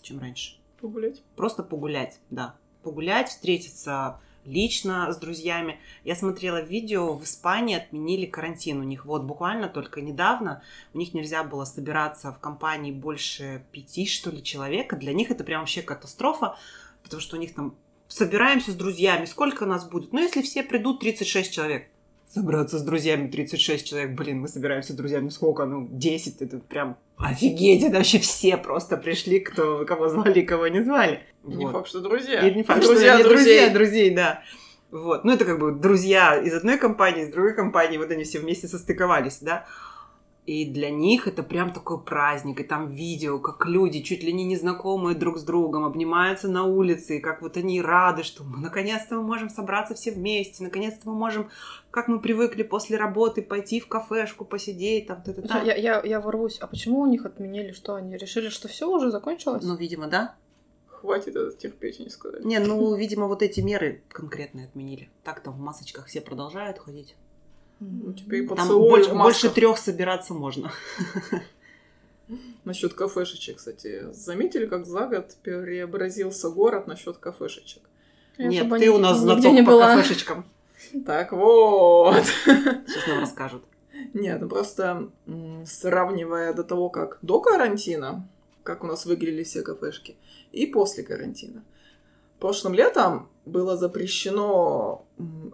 чем 0.02 0.20
раньше. 0.20 0.56
Погулять. 0.80 1.22
Просто 1.36 1.64
погулять, 1.64 2.20
да. 2.30 2.56
Погулять, 2.84 3.28
встретиться 3.28 4.22
лично 4.46 5.12
с 5.12 5.18
друзьями. 5.18 5.80
Я 6.04 6.16
смотрела 6.16 6.62
видео, 6.62 7.14
в 7.14 7.24
Испании 7.24 7.78
отменили 7.78 8.26
карантин 8.26 8.80
у 8.80 8.84
них. 8.84 9.06
Вот 9.06 9.24
буквально 9.24 9.70
только 9.70 10.02
недавно 10.02 10.62
у 10.94 10.98
них 10.98 11.14
нельзя 11.14 11.44
было 11.44 11.66
собираться 11.66 12.32
в 12.32 12.40
компании 12.40 12.92
больше 12.92 13.64
пяти, 13.72 14.06
что 14.06 14.32
ли, 14.32 14.44
человека. 14.44 14.96
Для 14.96 15.14
них 15.14 15.32
это 15.32 15.44
прям 15.44 15.62
вообще 15.62 15.82
катастрофа, 15.82 16.58
потому 17.04 17.22
что 17.22 17.38
у 17.38 17.40
них 17.40 17.54
там 17.54 17.76
собираемся 18.08 18.72
с 18.72 18.76
друзьями. 18.76 19.26
Сколько 19.26 19.66
нас 19.66 19.88
будет? 19.88 20.14
Ну, 20.14 20.20
если 20.20 20.42
все 20.42 20.64
придут, 20.64 21.00
36 21.00 21.54
человек. 21.54 21.88
Собраться 22.30 22.78
с 22.78 22.84
друзьями 22.84 23.28
36 23.28 23.88
человек. 23.88 24.12
Блин, 24.12 24.40
мы 24.40 24.48
собираемся 24.48 24.94
с 24.94 24.96
друзьями 24.96 25.30
сколько? 25.30 25.66
Ну, 25.66 25.88
10. 25.90 26.42
Это 26.44 26.60
прям 26.60 26.96
офигеть. 27.18 27.84
Это 27.84 27.98
вообще 27.98 28.20
все 28.20 28.56
просто 28.56 28.98
пришли, 28.98 29.40
кто, 29.40 29.84
кого 29.86 30.10
звали, 30.10 30.42
кого 30.42 30.68
не 30.68 30.84
звали. 30.84 31.22
Не 31.44 31.66
Вот. 31.66 31.72
факт, 31.72 31.88
что 31.88 32.02
друзья. 32.02 32.48
И 32.48 32.54
не 32.54 32.62
факт, 32.62 32.84
друзья, 32.84 33.14
что 33.14 33.16
они 33.16 33.24
друзей. 33.24 33.60
друзья, 33.60 33.74
друзей, 33.74 34.10
да. 34.16 34.44
Вот. 34.92 35.24
Ну, 35.24 35.32
это 35.34 35.44
как 35.44 35.60
бы 35.60 35.72
друзья 35.72 36.38
из 36.40 36.54
одной 36.54 36.78
компании, 36.78 37.24
из 37.24 37.32
другой 37.32 37.56
компании, 37.56 37.98
вот 37.98 38.12
они 38.12 38.24
все 38.24 38.40
вместе 38.40 38.68
состыковались, 38.68 39.40
да. 39.42 39.66
И 40.50 40.66
для 40.66 40.90
них 40.90 41.28
это 41.28 41.44
прям 41.44 41.72
такой 41.72 42.04
праздник. 42.04 42.60
И 42.60 42.64
там 42.64 42.88
видео, 42.88 43.38
как 43.38 43.68
люди, 43.68 44.02
чуть 44.02 44.24
ли 44.24 44.34
не 44.34 44.46
незнакомые 44.46 45.16
друг 45.16 45.38
с 45.38 45.44
другом, 45.44 45.86
обнимаются 45.86 46.48
на 46.48 46.64
улице, 46.64 47.18
и 47.18 47.20
как 47.20 47.44
вот 47.44 47.56
они 47.56 47.80
рады, 47.80 48.24
что 48.24 48.44
мы 48.44 48.58
наконец-то 48.58 49.14
мы 49.18 49.22
можем 49.22 49.50
собраться 49.50 49.94
все 49.94 50.10
вместе, 50.12 50.64
наконец-то 50.64 51.08
мы 51.08 51.14
можем, 51.14 51.52
как 51.92 52.08
мы 52.08 52.20
привыкли 52.20 52.64
после 52.64 52.98
работы, 52.98 53.44
пойти 53.44 53.80
в 53.80 53.88
кафешку, 53.88 54.44
посидеть, 54.44 55.06
там, 55.06 55.22
т 55.22 55.34
т 55.34 55.48
Я, 55.64 55.76
я, 55.76 56.02
я 56.04 56.20
ворвусь. 56.20 56.58
А 56.58 56.66
почему 56.66 57.02
у 57.02 57.06
них 57.06 57.28
отменили? 57.28 57.72
Что 57.72 57.94
они 57.94 58.18
решили, 58.18 58.50
что 58.50 58.68
все 58.68 58.90
уже 58.90 59.12
закончилось? 59.12 59.64
Ну, 59.64 59.76
видимо, 59.76 60.08
да. 60.08 60.36
Хватит 60.88 61.36
это 61.36 61.56
терпеть, 61.56 62.00
не 62.00 62.10
сказали. 62.10 62.44
Не, 62.44 62.58
ну, 62.58 62.96
видимо, 62.96 63.28
вот 63.28 63.44
эти 63.44 63.60
меры 63.60 64.02
конкретные 64.08 64.66
отменили. 64.66 65.12
Так 65.24 65.42
там 65.42 65.54
в 65.54 65.60
масочках 65.60 66.08
все 66.08 66.22
продолжают 66.22 66.80
ходить. 66.80 67.16
Ну, 67.80 68.14
теперь 68.14 68.46
Там 68.48 68.58
поцелуй 68.58 68.90
больше, 68.90 69.10
в 69.12 69.18
больше 69.18 69.50
трех 69.50 69.78
собираться 69.78 70.34
можно. 70.34 70.72
Насчет 72.66 72.94
кафешечек, 72.94 73.58
кстати. 73.58 74.12
Заметили, 74.12 74.66
как 74.66 74.86
за 74.86 75.08
год 75.08 75.36
преобразился 75.42 76.50
город 76.50 76.88
насчет 76.88 77.18
кафешечек? 77.18 77.84
Я 78.38 78.48
Нет, 78.48 78.70
ты 78.70 78.90
у 78.90 78.98
нас 78.98 79.20
знаток 79.20 79.54
не 79.54 79.64
по 79.64 79.72
была. 79.72 79.96
кафешечкам. 79.96 80.46
Так 81.06 81.34
вот. 81.34 82.24
Сейчас 82.46 83.08
нам 83.08 83.20
расскажут. 83.20 83.64
Нет, 84.14 84.40
ну 84.40 84.48
просто 84.48 85.10
сравнивая 85.66 86.54
до 86.54 86.64
того, 86.64 86.90
как 86.90 87.18
до 87.22 87.42
карантина, 87.42 88.28
как 88.64 88.84
у 88.84 88.88
нас 88.88 89.06
выглядели 89.06 89.44
все 89.44 89.62
кафешки, 89.62 90.16
и 90.54 90.66
после 90.66 91.04
карантина. 91.04 91.64
Прошлым 92.40 92.74
летом 92.74 93.28
было 93.50 93.78
запрещено 93.78 95.06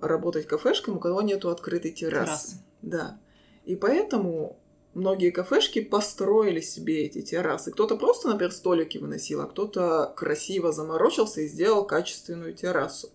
работать 0.02 0.48
кафешкам, 0.48 0.98
у 0.98 1.00
кого 1.00 1.22
нету 1.22 1.50
открытой 1.50 1.92
террасы. 1.92 2.25
Террасы. 2.25 2.58
Да. 2.82 3.20
И 3.66 3.75
поэтому 3.75 4.60
многие 4.94 5.32
кафешки 5.32 5.82
построили 5.82 6.60
себе 6.60 7.06
эти 7.06 7.22
террасы. 7.22 7.72
Кто-то 7.72 7.98
просто, 7.98 8.30
например, 8.30 8.52
столики 8.52 8.98
выносил, 8.98 9.42
а 9.42 9.48
кто-то 9.48 10.14
красиво 10.16 10.72
заморочился 10.72 11.42
и 11.42 11.48
сделал 11.48 11.86
качественную 11.86 12.54
террасу. 12.54 13.10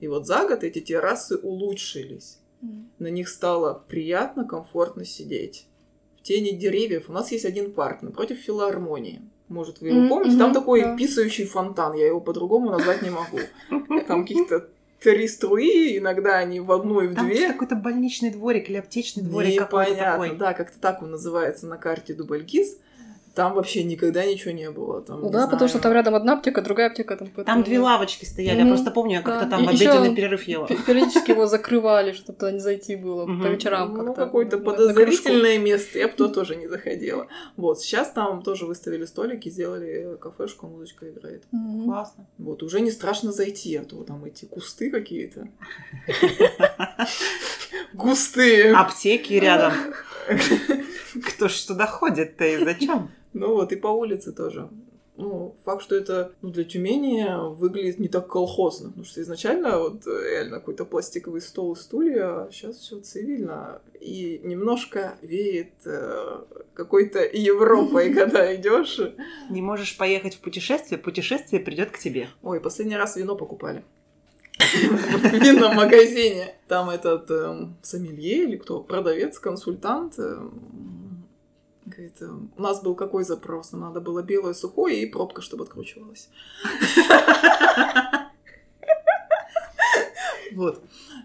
И 0.00 0.08
вот 0.08 0.26
за 0.26 0.46
год 0.46 0.64
эти 0.64 0.80
террасы 0.80 1.36
улучшились. 1.36 2.38
М. 2.62 2.90
На 2.98 3.08
них 3.08 3.28
стало 3.28 3.84
приятно, 3.88 4.46
комфортно 4.46 5.04
сидеть. 5.04 5.66
В 6.18 6.22
тени 6.22 6.50
деревьев 6.50 7.08
у 7.08 7.12
нас 7.12 7.32
есть 7.32 7.44
один 7.44 7.72
парк 7.72 8.02
напротив 8.02 8.38
филармонии. 8.38 9.22
Может, 9.48 9.80
вы 9.80 9.88
его 9.88 10.08
помните? 10.08 10.38
Там 10.38 10.50
мгм, 10.50 10.54
такой 10.54 10.82
да. 10.82 10.96
писающий 10.96 11.44
фонтан. 11.44 11.94
Я 11.94 12.06
его 12.06 12.20
по-другому 12.20 12.70
назвать 12.70 13.02
не 13.02 13.10
могу. 13.10 13.38
Там 14.08 14.22
каких-то 14.22 14.68
три 15.00 15.28
струи, 15.28 15.98
иногда 15.98 16.38
они 16.38 16.60
в 16.60 16.72
одну 16.72 17.00
и 17.02 17.08
в 17.08 17.14
Там 17.14 17.28
две. 17.28 17.52
какой-то 17.52 17.76
больничный 17.76 18.30
дворик 18.30 18.70
или 18.70 18.78
аптечный 18.78 19.22
дворик 19.22 19.58
какой-то 19.58 19.94
такой. 19.94 20.36
да, 20.36 20.54
как-то 20.54 20.78
так 20.80 21.02
он 21.02 21.10
называется 21.10 21.66
на 21.66 21.76
карте 21.76 22.14
Дубльгиз. 22.14 22.78
Там 23.34 23.54
вообще 23.54 23.82
никогда 23.82 24.24
ничего 24.24 24.52
не 24.52 24.70
было. 24.70 25.02
Там, 25.02 25.20
Ну 25.20 25.26
не 25.26 25.32
да, 25.32 25.48
потому 25.48 25.68
что 25.68 25.80
там 25.80 25.92
рядом 25.92 26.14
одна 26.14 26.34
аптека, 26.34 26.62
другая 26.62 26.86
аптека. 26.88 27.16
Там, 27.16 27.28
Там 27.44 27.62
две 27.64 27.80
лавочки 27.80 28.24
стояли. 28.24 28.58
Я 28.58 28.64
Мгм. 28.64 28.74
просто 28.74 28.90
помню, 28.92 29.14
я 29.16 29.22
как-то 29.22 29.44
Да. 29.46 29.50
там 29.56 29.66
в 29.66 29.70
И 29.70 29.74
ещё 29.74 29.90
обеденный 29.90 30.14
перерыв 30.14 30.44
ела. 30.44 30.66
Пе- 30.68 30.76
Периодически 30.76 31.32
его 31.32 31.46
закрывали, 31.46 32.12
чтобы 32.12 32.38
туда 32.38 32.52
не 32.52 32.60
зайти 32.60 32.94
было 32.94 33.26
по 33.26 33.46
вечерам 33.48 33.92
Ну, 33.94 34.04
как-то. 34.04 34.24
какое-то 34.24 34.58
подозрительное 34.58 35.58
место. 35.58 35.98
Я 35.98 36.06
бы 36.08 36.14
туда 36.14 36.32
тоже 36.32 36.54
не 36.56 36.68
заходила. 36.68 37.26
Вот, 37.56 37.80
сейчас 37.80 38.10
там 38.12 38.42
тоже 38.42 38.66
выставили 38.66 39.04
столики, 39.04 39.48
сделали 39.48 40.16
кафешку, 40.20 40.68
музычка 40.68 41.10
играет. 41.10 41.42
Классно. 41.84 42.26
Вот, 42.38 42.62
уже 42.62 42.80
не 42.80 42.90
страшно 42.92 43.32
зайти, 43.32 43.74
а 43.76 43.84
то 43.84 44.04
там 44.04 44.24
эти 44.24 44.44
кусты 44.44 44.90
какие-то. 44.90 45.48
Густые. 47.94 48.74
Аптеки 48.74 49.32
рядом. 49.34 49.72
Кто 51.28 51.48
ж 51.48 51.60
туда 51.60 51.86
ходит-то 51.86 52.44
и 52.44 52.64
зачем? 52.64 53.08
Ну 53.34 53.54
вот, 53.54 53.72
и 53.72 53.76
по 53.76 53.88
улице 53.88 54.32
тоже. 54.32 54.68
Ну, 55.16 55.54
факт, 55.64 55.82
что 55.82 55.94
это 55.94 56.32
ну, 56.42 56.50
для 56.50 56.64
Тюмени 56.64 57.24
выглядит 57.54 58.00
не 58.00 58.08
так 58.08 58.26
колхозно. 58.26 58.88
Потому 58.88 59.04
что 59.04 59.22
изначально 59.22 59.78
вот 59.78 60.06
э, 60.08 60.30
реально 60.30 60.58
какой-то 60.58 60.84
пластиковый 60.84 61.40
стол 61.40 61.74
и 61.74 61.76
стулья, 61.76 62.42
а 62.42 62.48
сейчас 62.50 62.78
все 62.78 62.98
цивильно. 62.98 63.80
И 64.00 64.40
немножко 64.42 65.16
веет 65.22 65.72
э, 65.84 66.38
какой-то 66.74 67.24
Европой, 67.24 68.12
когда 68.14 68.54
идешь. 68.56 69.00
Не 69.50 69.62
можешь 69.62 69.96
поехать 69.96 70.34
в 70.34 70.40
путешествие, 70.40 70.98
путешествие 70.98 71.62
придет 71.62 71.92
к 71.92 71.98
тебе. 71.98 72.28
Ой, 72.42 72.60
последний 72.60 72.96
раз 72.96 73.16
вино 73.16 73.36
покупали. 73.36 73.84
В 74.58 75.32
винном 75.32 75.76
магазине. 75.76 76.54
Там 76.68 76.90
этот 76.90 77.30
эм, 77.30 77.76
сомелье 77.82 78.44
или 78.44 78.56
кто? 78.56 78.80
Продавец, 78.80 79.38
консультант. 79.38 80.18
эм, 80.18 81.03
Говорит, 81.86 82.22
эм, 82.22 82.50
у 82.56 82.62
нас 82.62 82.82
был 82.82 82.94
какой 82.94 83.24
запрос? 83.24 83.72
Нам 83.72 83.82
надо 83.82 84.00
было 84.00 84.22
белое 84.22 84.54
сухое 84.54 85.02
и 85.02 85.06
пробка, 85.06 85.42
чтобы 85.42 85.64
откручивалась. 85.64 86.28
Вот. 90.54 90.80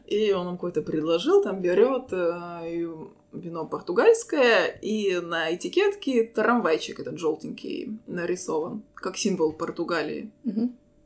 И 0.07 0.31
он 0.31 0.45
нам 0.45 0.55
какой-то 0.55 0.81
предложил, 0.81 1.43
там 1.43 1.61
берет 1.61 2.11
э, 2.11 2.87
вино 3.31 3.65
португальское, 3.65 4.65
и 4.81 5.19
на 5.19 5.53
этикетке 5.55 6.23
трамвайчик 6.23 6.99
этот 6.99 7.19
желтенький 7.19 7.99
нарисован, 8.07 8.81
как 8.95 9.17
символ 9.17 9.53
Португалии. 9.53 10.31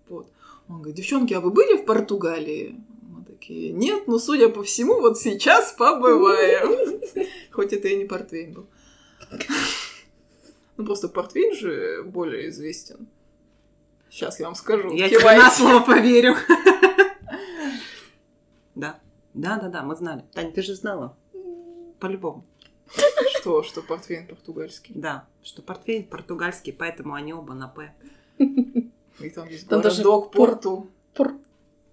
Вот. 0.07 0.27
Он 0.69 0.77
говорит, 0.77 0.95
девчонки, 0.95 1.33
а 1.33 1.41
вы 1.41 1.51
были 1.51 1.77
в 1.77 1.86
Португалии? 1.86 2.79
Мы 3.01 3.25
такие, 3.25 3.74
нет, 3.74 4.07
но 4.07 4.19
судя 4.19 4.48
по 4.48 4.63
всему, 4.63 5.01
вот 5.01 5.19
сейчас 5.19 5.74
побываем. 5.74 7.01
Хоть 7.51 7.74
это 7.74 7.89
и 7.89 7.98
не 7.98 8.05
портвейн 8.05 8.53
был. 8.53 8.67
Ну, 10.77 10.85
просто 10.85 11.07
портвейн 11.07 11.55
же 11.55 12.03
более 12.03 12.49
известен. 12.49 13.07
Сейчас 14.09 14.39
я 14.39 14.47
вам 14.47 14.55
скажу. 14.55 14.91
Я 14.93 15.07
тебе 15.09 15.19
на 15.37 15.49
слово 15.51 15.79
поверю. 15.81 16.35
Да. 18.75 18.99
Да, 19.33 19.57
да, 19.59 19.69
да, 19.69 19.83
мы 19.83 19.95
знали. 19.95 20.23
Таня, 20.33 20.51
ты 20.51 20.61
же 20.61 20.75
знала. 20.75 21.15
По-любому. 21.99 22.43
Что, 23.37 23.63
что 23.63 23.81
портвейн 23.81 24.27
португальский? 24.27 24.93
Да, 24.95 25.27
что 25.43 25.61
портфель 25.61 26.03
португальский, 26.03 26.73
поэтому 26.73 27.13
они 27.13 27.33
оба 27.33 27.53
на 27.53 27.67
П. 27.67 27.93
И 28.39 29.29
там 29.29 29.47
есть 29.47 29.67
Там 29.67 29.81
даже 29.81 30.03
городок 30.03 30.31
пор- 30.31 30.49
Порту. 30.51 30.87
Пор- 31.13 31.35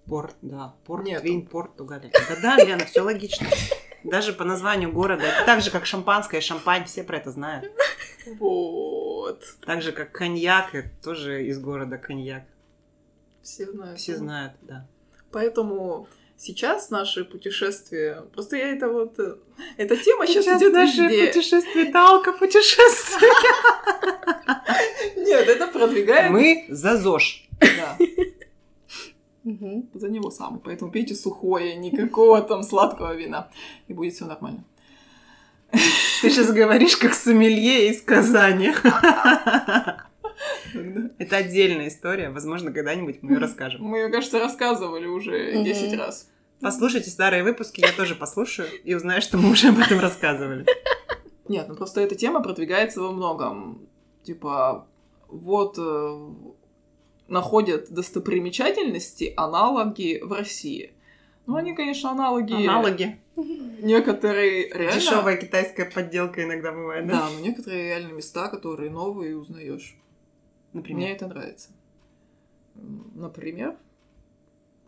Порт, 0.07 0.35
да. 0.41 0.73
Порт, 0.85 1.05
Нету. 1.05 1.23
Вин, 1.23 1.45
Португалия. 1.45 2.11
Да-да, 2.11 2.57
Лена, 2.63 2.85
все 2.85 3.01
логично. 3.01 3.47
Даже 4.03 4.33
по 4.33 4.43
названию 4.43 4.91
города. 4.91 5.23
Это 5.23 5.45
так 5.45 5.61
же, 5.61 5.71
как 5.71 5.85
шампанское, 5.85 6.41
шампань, 6.41 6.85
все 6.85 7.03
про 7.03 7.17
это 7.17 7.31
знают. 7.31 7.71
Вот. 8.39 9.43
Так 9.65 9.81
же, 9.81 9.91
как 9.91 10.11
коньяк, 10.11 10.73
это 10.75 10.89
тоже 11.03 11.45
из 11.45 11.59
города 11.59 11.97
коньяк. 11.97 12.43
Все 13.41 13.65
знают. 13.65 13.99
Все 13.99 14.15
знают, 14.15 14.53
да. 14.61 14.87
Поэтому 15.31 16.07
сейчас 16.37 16.89
наши 16.89 17.23
путешествия... 17.25 18.23
Просто 18.33 18.57
я 18.57 18.69
это 18.73 18.89
вот... 18.89 19.17
э, 19.19 19.35
Эта 19.77 19.97
тема 19.97 20.27
сейчас, 20.27 20.61
идет 20.61 20.73
везде. 20.73 21.27
путешествие, 21.27 21.91
талка 21.91 22.31
путешествие. 22.33 23.31
Нет, 25.15 25.47
это 25.47 25.67
продвигает... 25.67 26.31
Мы 26.31 26.65
за 26.69 26.97
ЗОЖ. 26.97 27.47
Да. 27.59 27.97
Мгм. 29.43 29.89
За 29.93 30.07
него 30.09 30.29
самый. 30.31 30.59
Поэтому 30.59 30.91
пейте 30.91 31.15
сухое, 31.15 31.75
никакого 31.75 32.41
там 32.41 32.63
сладкого 32.63 33.15
вина. 33.15 33.49
И 33.87 33.93
будет 33.93 34.13
все 34.13 34.25
нормально. 34.25 34.63
Ты 35.71 36.29
сейчас 36.29 36.51
говоришь 36.51 36.97
как 36.97 37.13
сомелье 37.13 37.89
из 37.89 38.01
Казани. 38.01 38.71
Это 41.17 41.37
отдельная 41.37 41.87
история. 41.87 42.29
Возможно, 42.29 42.71
когда-нибудь 42.71 43.19
мы 43.21 43.33
ее 43.33 43.37
расскажем. 43.39 43.81
Мы, 43.83 44.03
мне 44.03 44.09
кажется, 44.11 44.39
рассказывали 44.39 45.05
уже 45.05 45.53
Мгм. 45.55 45.63
10 45.63 45.97
раз. 45.97 46.27
Послушайте 46.61 47.09
старые 47.09 47.43
выпуски, 47.43 47.81
я 47.81 47.91
тоже 47.91 48.13
послушаю 48.13 48.67
и 48.83 48.93
узнаю, 48.93 49.21
что 49.21 49.37
мы 49.37 49.49
уже 49.49 49.69
об 49.69 49.79
этом 49.79 49.99
рассказывали. 49.99 50.65
Нет, 51.47 51.65
ну 51.67 51.75
просто 51.75 52.01
эта 52.01 52.13
тема 52.15 52.41
продвигается 52.43 53.01
во 53.01 53.11
многом. 53.11 53.87
Типа, 54.23 54.87
вот 55.27 55.75
э, 55.79 56.29
находят 57.31 57.89
достопримечательности, 57.89 59.33
аналоги 59.35 60.19
в 60.21 60.31
России. 60.33 60.93
Ну, 61.47 61.55
они, 61.55 61.73
конечно, 61.73 62.11
аналоги... 62.11 62.53
Аналоги. 62.53 63.19
Некоторые 63.35 64.69
реально... 64.69 64.99
Дешевая 64.99 65.37
китайская 65.37 65.85
подделка 65.85 66.43
иногда 66.43 66.71
бывает, 66.71 67.07
да? 67.07 67.13
Да, 67.13 67.29
но 67.29 67.39
некоторые 67.39 67.85
реально 67.85 68.13
места, 68.13 68.47
которые 68.49 68.91
новые 68.91 69.35
узнаешь. 69.35 69.97
Мне 70.73 70.81
Например. 70.81 71.09
это 71.15 71.27
нравится. 71.27 71.69
Например, 73.15 73.75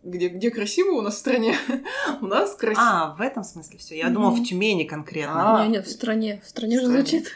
где, 0.03 0.27
где 0.27 0.51
красиво 0.51 0.91
у 0.91 1.01
нас 1.01 1.15
в 1.15 1.19
стране? 1.19 1.55
у 2.21 2.27
нас 2.27 2.55
красиво. 2.55 2.83
А, 2.85 3.15
в 3.15 3.21
этом 3.21 3.43
смысле 3.43 3.79
все. 3.79 3.97
Я 3.97 4.09
думала, 4.09 4.31
в. 4.31 4.43
Тюмени 4.43 4.83
конкретно. 4.83 5.61
А. 5.61 5.65
Не, 5.65 5.71
нет, 5.71 5.87
в 5.87 5.89
стране. 5.89 6.41
В 6.45 6.49
стране 6.49 6.77
В 6.77 6.81
же 6.81 6.87
звучит. 6.87 7.31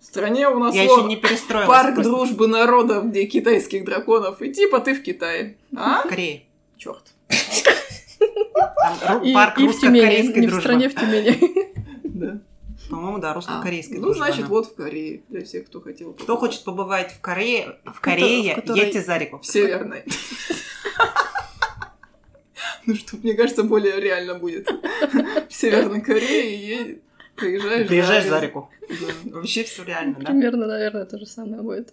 В 0.00 0.04
стране 0.04 0.48
у 0.48 0.58
нас 0.58 0.74
Я 0.74 0.84
еще 0.84 1.02
не 1.04 1.16
перестроилась. 1.16 1.68
парк 1.68 1.94
просто. 1.94 2.10
дружбы 2.10 2.46
народов, 2.46 3.06
где 3.10 3.24
китайских 3.26 3.84
драконов. 3.84 4.40
И 4.42 4.52
типа 4.52 4.80
ты 4.80 4.94
в 4.94 5.02
Китае. 5.02 5.56
А? 5.76 6.02
В 6.02 6.08
Корее. 6.08 6.44
Черт. 6.76 7.12
И, 9.22 9.32
парк 9.34 9.58
и 9.58 9.66
в 9.68 9.78
Тюмени. 9.80 10.00
русско-корейской 10.00 10.40
Не 10.40 10.46
в 10.46 10.50
дружбы. 10.50 10.60
стране, 10.60 10.88
в 10.88 10.94
Тюмени. 10.94 11.68
Да. 12.18 12.40
По-моему, 12.90 13.18
да, 13.18 13.34
русско-корейской 13.34 13.94
ну, 13.98 14.04
дружбы, 14.06 14.24
значит, 14.24 14.42
да. 14.42 14.48
вот 14.48 14.66
в 14.66 14.74
Корее. 14.74 15.22
Для 15.28 15.44
всех, 15.44 15.66
кто 15.66 15.80
хотел. 15.80 16.14
Кто 16.14 16.36
хочет 16.36 16.64
побывать 16.64 17.12
в 17.12 17.20
Корее, 17.20 17.76
в 17.84 18.00
Корее, 18.00 18.54
в 18.54 18.56
которой- 18.56 18.80
едьте 18.86 19.02
за 19.02 19.16
реку. 19.18 19.38
В 19.38 19.46
Северной. 19.46 20.04
Ну 22.86 22.94
что, 22.94 23.16
мне 23.18 23.34
кажется, 23.34 23.64
более 23.64 24.00
реально 24.00 24.34
будет. 24.34 24.68
В 25.48 25.52
Северной 25.54 26.00
Корее 26.00 27.00
приезжаешь. 27.38 27.88
Приезжаешь 27.88 28.26
за 28.26 28.40
реку. 28.40 28.70
Да. 28.88 29.36
Вообще 29.36 29.64
все 29.64 29.84
реально, 29.84 30.14
да? 30.18 30.26
Примерно, 30.26 30.66
наверное, 30.66 31.04
то 31.04 31.18
же 31.18 31.26
самое 31.26 31.62
будет. 31.62 31.92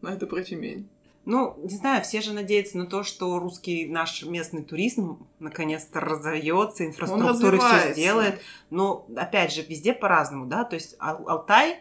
Но 0.00 0.08
это 0.10 0.26
про 0.26 0.42
Тюмень. 0.42 0.88
Ну, 1.26 1.54
не 1.62 1.76
знаю, 1.76 2.02
все 2.02 2.22
же 2.22 2.32
надеются 2.32 2.78
на 2.78 2.86
то, 2.86 3.02
что 3.02 3.38
русский 3.38 3.86
наш 3.86 4.22
местный 4.24 4.64
туризм 4.64 5.26
наконец-то 5.38 6.00
разовьется, 6.00 6.86
инфраструктура 6.86 7.58
все 7.58 7.92
сделает. 7.92 8.40
Но, 8.70 9.06
опять 9.16 9.52
же, 9.52 9.62
везде 9.62 9.92
по-разному, 9.92 10.46
да, 10.46 10.64
то 10.64 10.74
есть 10.76 10.96
Ал- 10.98 11.28
Алтай 11.28 11.78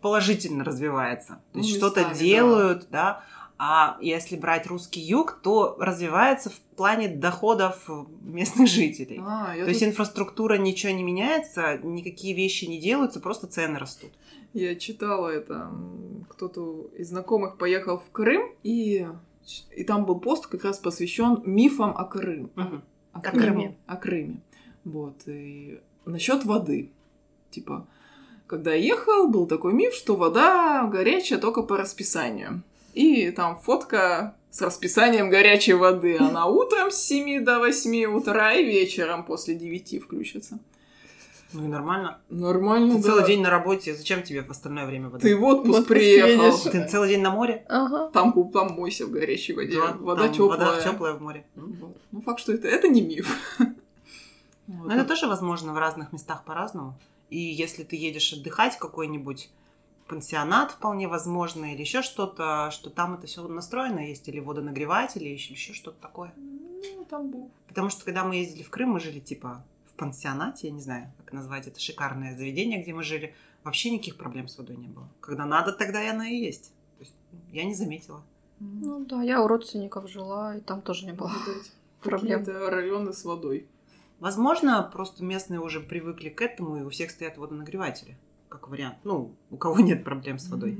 положительно 0.00 0.64
развивается. 0.64 1.40
То 1.52 1.58
Ну, 1.58 1.64
есть 1.64 1.76
что-то 1.76 2.00
местами, 2.00 2.14
да. 2.18 2.24
делают, 2.24 2.86
да. 2.90 3.24
А 3.58 3.96
если 4.00 4.36
брать 4.36 4.66
русский 4.66 5.00
юг, 5.00 5.38
то 5.42 5.76
развивается 5.78 6.50
в 6.50 6.58
плане 6.76 7.08
доходов 7.08 7.88
местных 8.22 8.68
жителей. 8.68 9.20
А, 9.24 9.52
То 9.54 9.68
есть 9.68 9.80
тут- 9.80 9.88
инфраструктура 9.90 10.58
ничего 10.58 10.92
не 10.92 11.02
меняется, 11.04 11.78
никакие 11.78 12.34
вещи 12.34 12.64
не 12.64 12.78
делаются, 12.80 13.20
просто 13.20 13.46
цены 13.46 13.78
растут. 13.78 14.10
Я 14.52 14.74
читала 14.74 15.28
это. 15.28 15.70
Кто-то 16.28 16.90
из 16.98 17.08
знакомых 17.08 17.56
поехал 17.56 17.98
в 17.98 18.10
Крым, 18.10 18.50
и, 18.62 19.06
и 19.74 19.84
там 19.84 20.04
был 20.04 20.18
пост 20.20 20.46
как 20.46 20.64
раз 20.64 20.78
посвящен 20.78 21.42
мифам 21.44 21.96
о 21.96 22.04
Крым. 22.04 22.50
Мгм. 22.56 22.82
О, 23.12 23.18
О 23.18 23.20
Крыме. 23.20 23.40
Крыме. 23.42 23.76
О 23.86 23.96
Крыме. 23.96 24.40
Вот. 24.84 25.14
И 25.26 25.80
насчет 26.04 26.44
воды. 26.44 26.90
Типа, 27.50 27.86
когда 28.46 28.74
я 28.74 28.82
ехал, 28.82 29.28
был 29.28 29.46
такой 29.46 29.72
миф, 29.72 29.94
что 29.94 30.16
вода 30.16 30.84
горячая 30.86 31.38
только 31.38 31.62
по 31.62 31.76
расписанию. 31.76 32.62
И 32.92 33.30
там 33.30 33.56
фотка 33.58 34.36
с 34.50 34.60
расписанием 34.60 35.30
горячей 35.30 35.72
воды. 35.74 36.18
Она 36.18 36.46
утром 36.46 36.90
с 36.90 36.96
7 36.96 37.44
до 37.44 37.58
8 37.58 38.04
утра 38.14 38.52
и 38.52 38.64
вечером 38.64 39.24
после 39.24 39.54
9 39.54 40.02
включится. 40.02 40.58
Ну 41.54 41.64
и 41.64 41.68
нормально. 41.68 42.18
Нормально, 42.30 42.94
Ты 42.96 43.02
да. 43.02 43.08
целый 43.08 43.26
день 43.26 43.42
на 43.42 43.50
работе, 43.50 43.94
зачем 43.94 44.22
тебе 44.22 44.42
в 44.42 44.50
остальное 44.50 44.86
время 44.86 45.08
вода? 45.10 45.18
Ты 45.20 45.36
в 45.36 45.44
отпуск 45.44 45.66
В 45.68 45.70
отпуск 45.80 45.88
приехал. 45.88 46.44
едешь. 46.44 46.60
Ты 46.72 46.88
целый 46.88 47.10
день 47.10 47.20
на 47.20 47.30
море? 47.30 47.64
Ага. 47.68 48.08
Там, 48.10 48.32
там 48.50 48.72
мойся 48.72 49.06
в 49.06 49.10
горячей 49.10 49.52
воде. 49.52 49.76
Да, 49.76 49.92
вода 50.00 50.28
теплая. 50.28 50.58
Вода 50.58 50.80
теплая 50.82 51.12
в 51.14 51.20
море. 51.22 51.44
Вот. 51.56 51.96
Ну, 52.10 52.20
факт, 52.22 52.40
что 52.40 52.52
это, 52.52 52.68
это 52.68 52.88
не 52.88 53.02
миф. 53.02 53.36
Вот. 54.66 54.86
Но 54.88 54.94
это 54.94 55.04
тоже 55.04 55.26
возможно 55.26 55.74
в 55.74 55.78
разных 55.78 56.12
местах 56.12 56.44
по-разному. 56.44 56.94
И 57.28 57.38
если 57.38 57.82
ты 57.82 57.96
едешь 57.96 58.32
отдыхать 58.32 58.78
какой-нибудь 58.78 59.50
пансионат, 60.12 60.72
вполне 60.72 61.08
возможно, 61.08 61.72
или 61.72 61.80
еще 61.80 62.02
что-то, 62.02 62.70
что 62.70 62.90
там 62.90 63.14
это 63.14 63.26
все 63.26 63.48
настроено 63.48 64.00
есть, 64.00 64.28
или 64.28 64.40
водонагреватель, 64.40 65.22
или 65.22 65.32
еще, 65.32 65.54
еще 65.54 65.72
что-то 65.72 66.02
такое. 66.02 66.34
Ну, 66.36 67.06
там 67.08 67.30
был. 67.30 67.50
Потому 67.66 67.88
что 67.88 68.04
когда 68.04 68.22
мы 68.22 68.36
ездили 68.36 68.62
в 68.62 68.68
Крым, 68.68 68.90
мы 68.90 69.00
жили 69.00 69.20
типа 69.20 69.64
в 69.86 69.94
пансионате, 69.94 70.66
я 70.66 70.74
не 70.74 70.82
знаю, 70.82 71.10
как 71.16 71.32
назвать 71.32 71.66
это 71.66 71.80
шикарное 71.80 72.36
заведение, 72.36 72.82
где 72.82 72.92
мы 72.92 73.02
жили. 73.02 73.34
Вообще 73.64 73.90
никаких 73.90 74.18
проблем 74.18 74.48
с 74.48 74.58
водой 74.58 74.76
не 74.76 74.88
было. 74.88 75.08
Когда 75.20 75.46
надо, 75.46 75.72
тогда 75.72 76.02
и 76.02 76.08
она 76.08 76.28
и 76.28 76.36
есть. 76.36 76.74
То 76.98 77.04
есть 77.04 77.14
я 77.50 77.64
не 77.64 77.74
заметила. 77.74 78.22
Ну 78.60 79.06
да, 79.06 79.22
я 79.22 79.42
у 79.42 79.48
родственников 79.48 80.10
жила, 80.10 80.56
и 80.56 80.60
там 80.60 80.82
тоже 80.82 81.06
не 81.06 81.12
было 81.12 81.32
проблем. 82.02 82.40
Какие-то 82.40 82.68
районы 82.68 83.14
с 83.14 83.24
водой. 83.24 83.66
Возможно, 84.20 84.82
просто 84.92 85.24
местные 85.24 85.58
уже 85.58 85.80
привыкли 85.80 86.28
к 86.28 86.42
этому, 86.42 86.76
и 86.76 86.82
у 86.82 86.90
всех 86.90 87.10
стоят 87.10 87.38
водонагреватели, 87.38 88.18
как 88.52 88.68
вариант. 88.68 88.98
Ну, 89.04 89.34
у 89.50 89.56
кого 89.56 89.80
нет 89.80 90.04
проблем 90.04 90.38
с 90.38 90.48
водой. 90.50 90.76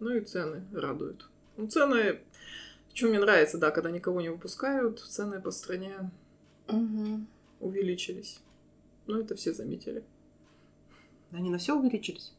Ну 0.00 0.10
и 0.10 0.20
цены 0.20 0.64
радуют. 0.72 1.28
Ну, 1.56 1.68
цены... 1.68 2.20
Что 2.92 3.06
мне 3.06 3.20
нравится, 3.20 3.58
да, 3.58 3.70
когда 3.70 3.92
никого 3.92 4.20
не 4.20 4.28
выпускают, 4.30 4.98
цены 4.98 5.40
по 5.40 5.52
стране 5.52 6.10
Мгм. 6.66 7.28
увеличились. 7.60 8.40
Ну, 9.06 9.20
это 9.20 9.36
все 9.36 9.52
заметили. 9.52 10.02
Они 11.30 11.50
на 11.50 11.58
все 11.58 11.78
увеличились. 11.78 12.34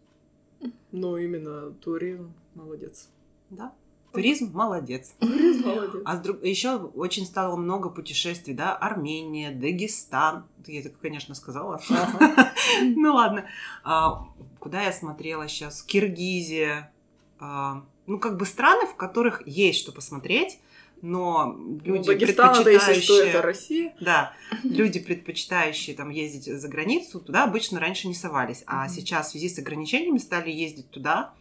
Но 0.91 1.17
именно 1.17 1.72
туризм 1.72 2.34
молодец. 2.56 3.08
Да. 3.50 3.74
Туризм 4.12 4.52
молодец. 4.54 5.13
Туризм 5.19 5.67
молодец. 5.67 6.02
А 6.06 6.22
еще 6.43 6.78
очень 6.78 7.26
стало 7.26 7.56
много 7.56 7.89
путешествий, 7.89 8.54
да, 8.54 8.76
Армения, 8.76 9.52
Дагестан. 9.52 10.45
Я 10.65 10.82
это, 10.82 10.89
конечно, 11.02 11.36
сказала. 11.36 11.82
Ну 12.84 13.13
ладно. 13.13 13.45
А, 13.84 14.28
Куда 14.60 14.84
я 14.84 14.91
смотрела 14.91 15.48
сейчас? 15.48 15.82
Киргизия. 15.82 16.91
А, 17.39 17.84
Ну, 18.08 18.19
как 18.19 18.38
бы 18.38 18.45
страны, 18.45 18.86
в 18.88 18.95
которых 18.95 19.41
есть 19.48 19.80
что 19.80 19.91
посмотреть, 19.91 20.60
но 21.02 21.54
Ну, 21.58 21.80
люди, 21.84 22.08
Дагестан, 22.08 22.67
если 22.67 23.00
что, 23.00 23.22
это 23.22 23.41
предпочитающие... 23.41 23.41
Россия. 23.41 23.95
Да, 24.02 24.34
люди, 24.63 25.00
предпочитающие 25.00 25.95
там 25.95 26.10
ездить 26.10 26.45
за 26.45 26.67
границу, 26.67 27.19
туда 27.22 27.45
обычно 27.45 27.80
раньше 27.80 28.08
не 28.08 28.15
совались. 28.15 28.63
А 28.65 28.88
сейчас 28.89 29.28
в 29.28 29.32
связи 29.32 29.48
с 29.50 29.58
ограничениями 29.60 30.17
стали 30.17 30.52
ездить 30.52 30.89
туда. 30.89 31.34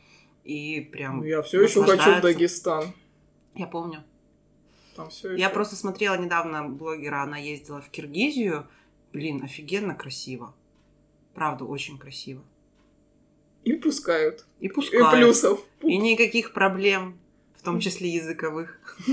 И 0.48 0.80
прям... 0.80 1.18
Ну, 1.18 1.24
я 1.24 1.42
все 1.42 1.62
еще 1.62 1.84
хочу 1.84 2.11
в. 2.11 2.20
Дагестан. 2.22 2.94
Я 3.54 3.66
помню. 3.66 4.02
Там 4.96 5.11
все 5.11 5.34
Я 5.34 5.50
просто 5.50 5.76
смотрела 5.76 6.16
недавно 6.16 6.66
блогера, 6.66 7.22
она 7.22 7.37
ездила 7.37 7.82
в 7.82 7.90
Киргизию. 7.90 8.66
Блин, 9.12 9.44
офигенно 9.44 9.94
красиво. 9.94 10.54
Правда, 11.34 11.66
очень 11.66 11.98
красиво. 11.98 12.42
И 13.64 13.74
пускают. 13.74 14.46
И 14.58 14.66
И 14.66 14.68
пускают. 14.70 15.11
плюсов. 15.12 15.61
И 15.82 15.98
никаких 15.98 16.54
проблем, 16.54 17.18
в 17.54 17.62
том 17.62 17.78
числе 17.78 18.08
языковых. 18.08 18.80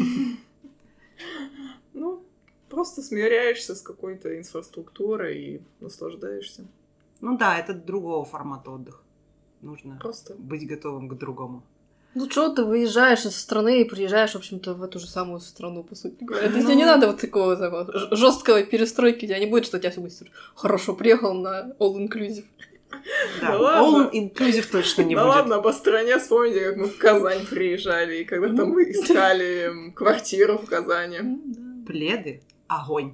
Ну, 1.93 2.26
просто 2.67 3.02
смиряешься 3.02 3.74
с 3.74 3.82
какой-то 3.82 4.38
инфраструктурой 4.38 5.38
и 5.39 5.62
наслаждаешься. 5.80 6.67
Ну 7.21 7.38
да, 7.38 7.58
это 7.58 7.74
другого 7.74 8.26
формата 8.26 8.69
отдых. 8.69 9.05
Нужно 9.65 9.97
Просто. 9.99 10.36
быть 10.38 10.67
готовым 10.67 11.10
к 11.10 11.17
другому. 11.17 11.63
Ну 12.13 12.30
что, 12.30 12.54
ты 12.54 12.63
выезжаешь 12.63 13.25
из 13.25 13.36
страны 13.36 13.82
и 13.82 13.84
приезжаешь, 13.84 14.32
в 14.34 14.36
общем-то, 14.38 14.73
в 14.75 14.84
эту 14.84 14.99
же 14.99 15.08
самую 15.08 15.39
страну, 15.41 15.84
по 15.84 15.95
сути 15.95 16.23
говоря. 16.23 16.47
То 16.47 16.54
есть 16.54 16.67
Ну. 16.67 16.71
тебе 16.71 16.78
не 16.78 16.86
надо 16.86 17.08
вот 17.08 17.19
такого, 17.19 17.58
такого 17.58 18.15
жесткого 18.15 18.63
перестройки, 18.63 19.25
у 19.25 19.28
тебя 19.28 19.39
не 19.39 19.47
будет, 19.47 19.65
что 19.65 19.80
тебя 19.80 19.89
все 19.91 20.01
будет 20.01 20.13
хорошо 20.54 20.93
приехал 20.95 21.34
на 21.34 21.73
all 21.80 21.95
inclusive. 21.97 22.45
Да, 23.41 23.47
Да 23.51 23.58
ладно. 23.60 24.10
all 24.10 24.12
inclusive 24.13 24.67
точно 24.71 25.01
не 25.01 25.15
да 25.15 25.23
будет. 25.25 25.36
ладно, 25.36 25.60
по 25.62 25.73
стране 25.73 26.17
вспомните, 26.19 26.62
как 26.69 26.78
мы 26.78 26.86
в 26.86 26.97
Казань 26.97 27.45
приезжали, 27.47 28.19
и 28.21 28.23
когда 28.23 28.56
там 28.56 28.69
мы 28.69 28.84
искали 28.84 29.91
квартиру 29.95 30.58
в 30.60 30.65
Казани. 30.69 31.17
Пледы— 31.88 32.43
огонь. 32.67 33.13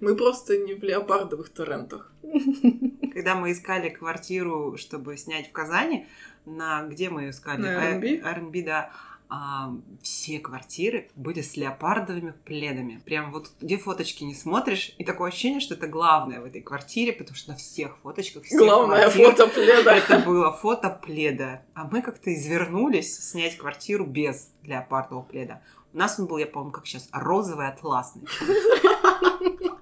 Мы 0.00 0.14
просто 0.14 0.58
не 0.58 0.74
в 0.74 0.82
леопардовых 0.84 1.48
торрентах. 1.48 2.12
Когда 3.16 3.34
мы 3.34 3.52
искали 3.52 3.88
квартиру, 3.88 4.76
чтобы 4.76 5.16
снять 5.16 5.48
в 5.48 5.52
Казани, 5.52 6.06
на 6.44 6.82
где 6.82 7.08
мы 7.08 7.22
ее 7.22 7.30
искали? 7.30 7.62
На 7.62 7.92
R&B? 7.92 8.20
А, 8.22 8.28
R&B, 8.32 8.62
да. 8.62 8.90
а, 9.30 9.74
все 10.02 10.38
квартиры 10.38 11.08
были 11.16 11.40
с 11.40 11.56
леопардовыми 11.56 12.34
пледами. 12.44 13.00
Прям 13.06 13.32
вот 13.32 13.52
где 13.58 13.78
фоточки 13.78 14.22
не 14.22 14.34
смотришь, 14.34 14.94
и 14.98 15.04
такое 15.04 15.30
ощущение, 15.30 15.60
что 15.60 15.72
это 15.72 15.86
главное 15.86 16.42
в 16.42 16.44
этой 16.44 16.60
квартире, 16.60 17.14
потому 17.14 17.36
что 17.36 17.52
на 17.52 17.56
всех 17.56 17.96
фоточках 18.02 18.44
всех 18.44 18.60
Главное 18.60 19.08
квартир 19.08 19.30
фото 19.30 19.46
пледа. 19.46 19.96
это 19.96 20.18
было 20.18 20.52
фото 20.52 20.90
пледа. 20.90 21.62
А 21.72 21.88
мы 21.90 22.02
как-то 22.02 22.34
извернулись 22.34 23.18
снять 23.30 23.56
квартиру 23.56 24.04
без 24.04 24.52
леопардового 24.62 25.24
пледа. 25.24 25.62
У 25.94 25.96
нас 25.96 26.20
он 26.20 26.26
был, 26.26 26.36
я 26.36 26.46
помню, 26.46 26.70
как 26.70 26.86
сейчас, 26.86 27.08
розовый 27.12 27.68
атласный. 27.68 28.28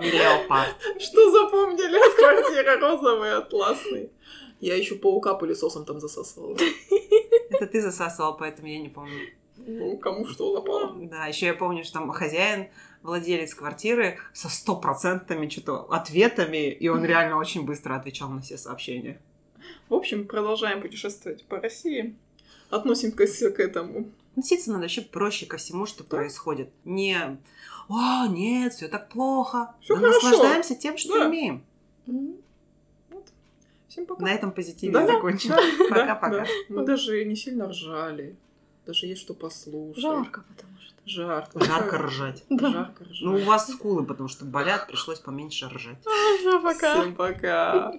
Леопард. 0.00 0.76
Что 0.98 1.30
запомнили 1.30 1.96
от 1.96 2.14
квартиры 2.14 2.78
розовый 2.78 3.34
атласный? 3.36 4.10
Я 4.60 4.76
еще 4.76 4.94
паука 4.96 5.34
пылесосом 5.34 5.84
там 5.84 6.00
засасывала. 6.00 6.56
Это 7.50 7.66
ты 7.66 7.80
засасывал, 7.80 8.36
поэтому 8.36 8.68
я 8.68 8.78
не 8.78 8.88
помню. 8.88 9.30
Ну, 9.56 9.98
кому 9.98 10.26
что 10.26 10.54
запало. 10.54 10.94
Да, 10.96 11.26
еще 11.26 11.46
я 11.46 11.54
помню, 11.54 11.84
что 11.84 11.94
там 11.94 12.10
хозяин, 12.10 12.68
владелец 13.02 13.54
квартиры 13.54 14.18
со 14.32 14.48
стопроцентными 14.48 15.48
что-то 15.48 15.82
ответами, 15.90 16.70
и 16.70 16.88
он 16.88 17.04
реально 17.04 17.38
очень 17.38 17.64
быстро 17.64 17.94
отвечал 17.94 18.28
на 18.30 18.40
все 18.40 18.56
сообщения. 18.56 19.20
В 19.88 19.94
общем, 19.94 20.26
продолжаем 20.26 20.80
путешествовать 20.80 21.44
по 21.44 21.60
России. 21.60 22.16
Относимся 22.70 23.50
к 23.50 23.60
этому. 23.60 24.10
Относиться 24.32 24.70
надо 24.70 24.82
вообще 24.82 25.02
проще 25.02 25.46
ко 25.46 25.56
всему, 25.56 25.86
что 25.86 26.04
происходит. 26.04 26.70
Не 26.84 27.38
«О, 27.88 28.26
нет, 28.28 28.72
все 28.74 28.86
так 28.88 29.08
плохо». 29.08 29.74
Всё 29.80 29.96
Мы 29.96 30.02
хорошо. 30.02 30.28
наслаждаемся 30.30 30.74
тем, 30.76 30.96
что 30.96 31.18
Да. 31.18 31.28
имеем. 31.28 31.64
Всем 33.88 34.06
пока. 34.06 34.22
На 34.22 34.28
этом 34.32 34.52
позитиве 34.52 34.92
Да, 34.92 35.06
закончим. 35.06 35.50
да, 35.50 35.58
Пока-пока. 35.88 36.30
да. 36.40 36.46
Мы 36.68 36.84
даже 36.86 37.24
не 37.24 37.34
сильно 37.34 37.68
ржали. 37.68 38.36
Даже 38.86 39.06
есть 39.06 39.20
что 39.20 39.34
послушать. 39.34 40.00
Жарко, 40.00 40.44
потому 40.56 40.78
что. 40.78 40.94
Жарко. 41.06 41.64
Жарко 41.64 41.98
ржать. 41.98 42.44
Да. 42.50 42.70
Жарко 42.70 43.04
ржать. 43.04 43.22
Ну, 43.22 43.34
у 43.34 43.40
вас 43.44 43.66
скулы, 43.68 44.04
потому 44.04 44.28
что 44.28 44.44
болят, 44.44 44.86
пришлось 44.86 45.18
поменьше 45.18 45.68
ржать. 45.68 45.98
Всё, 46.38 46.62
пока. 46.62 47.00
Всем 47.00 47.14
пока. 47.16 47.92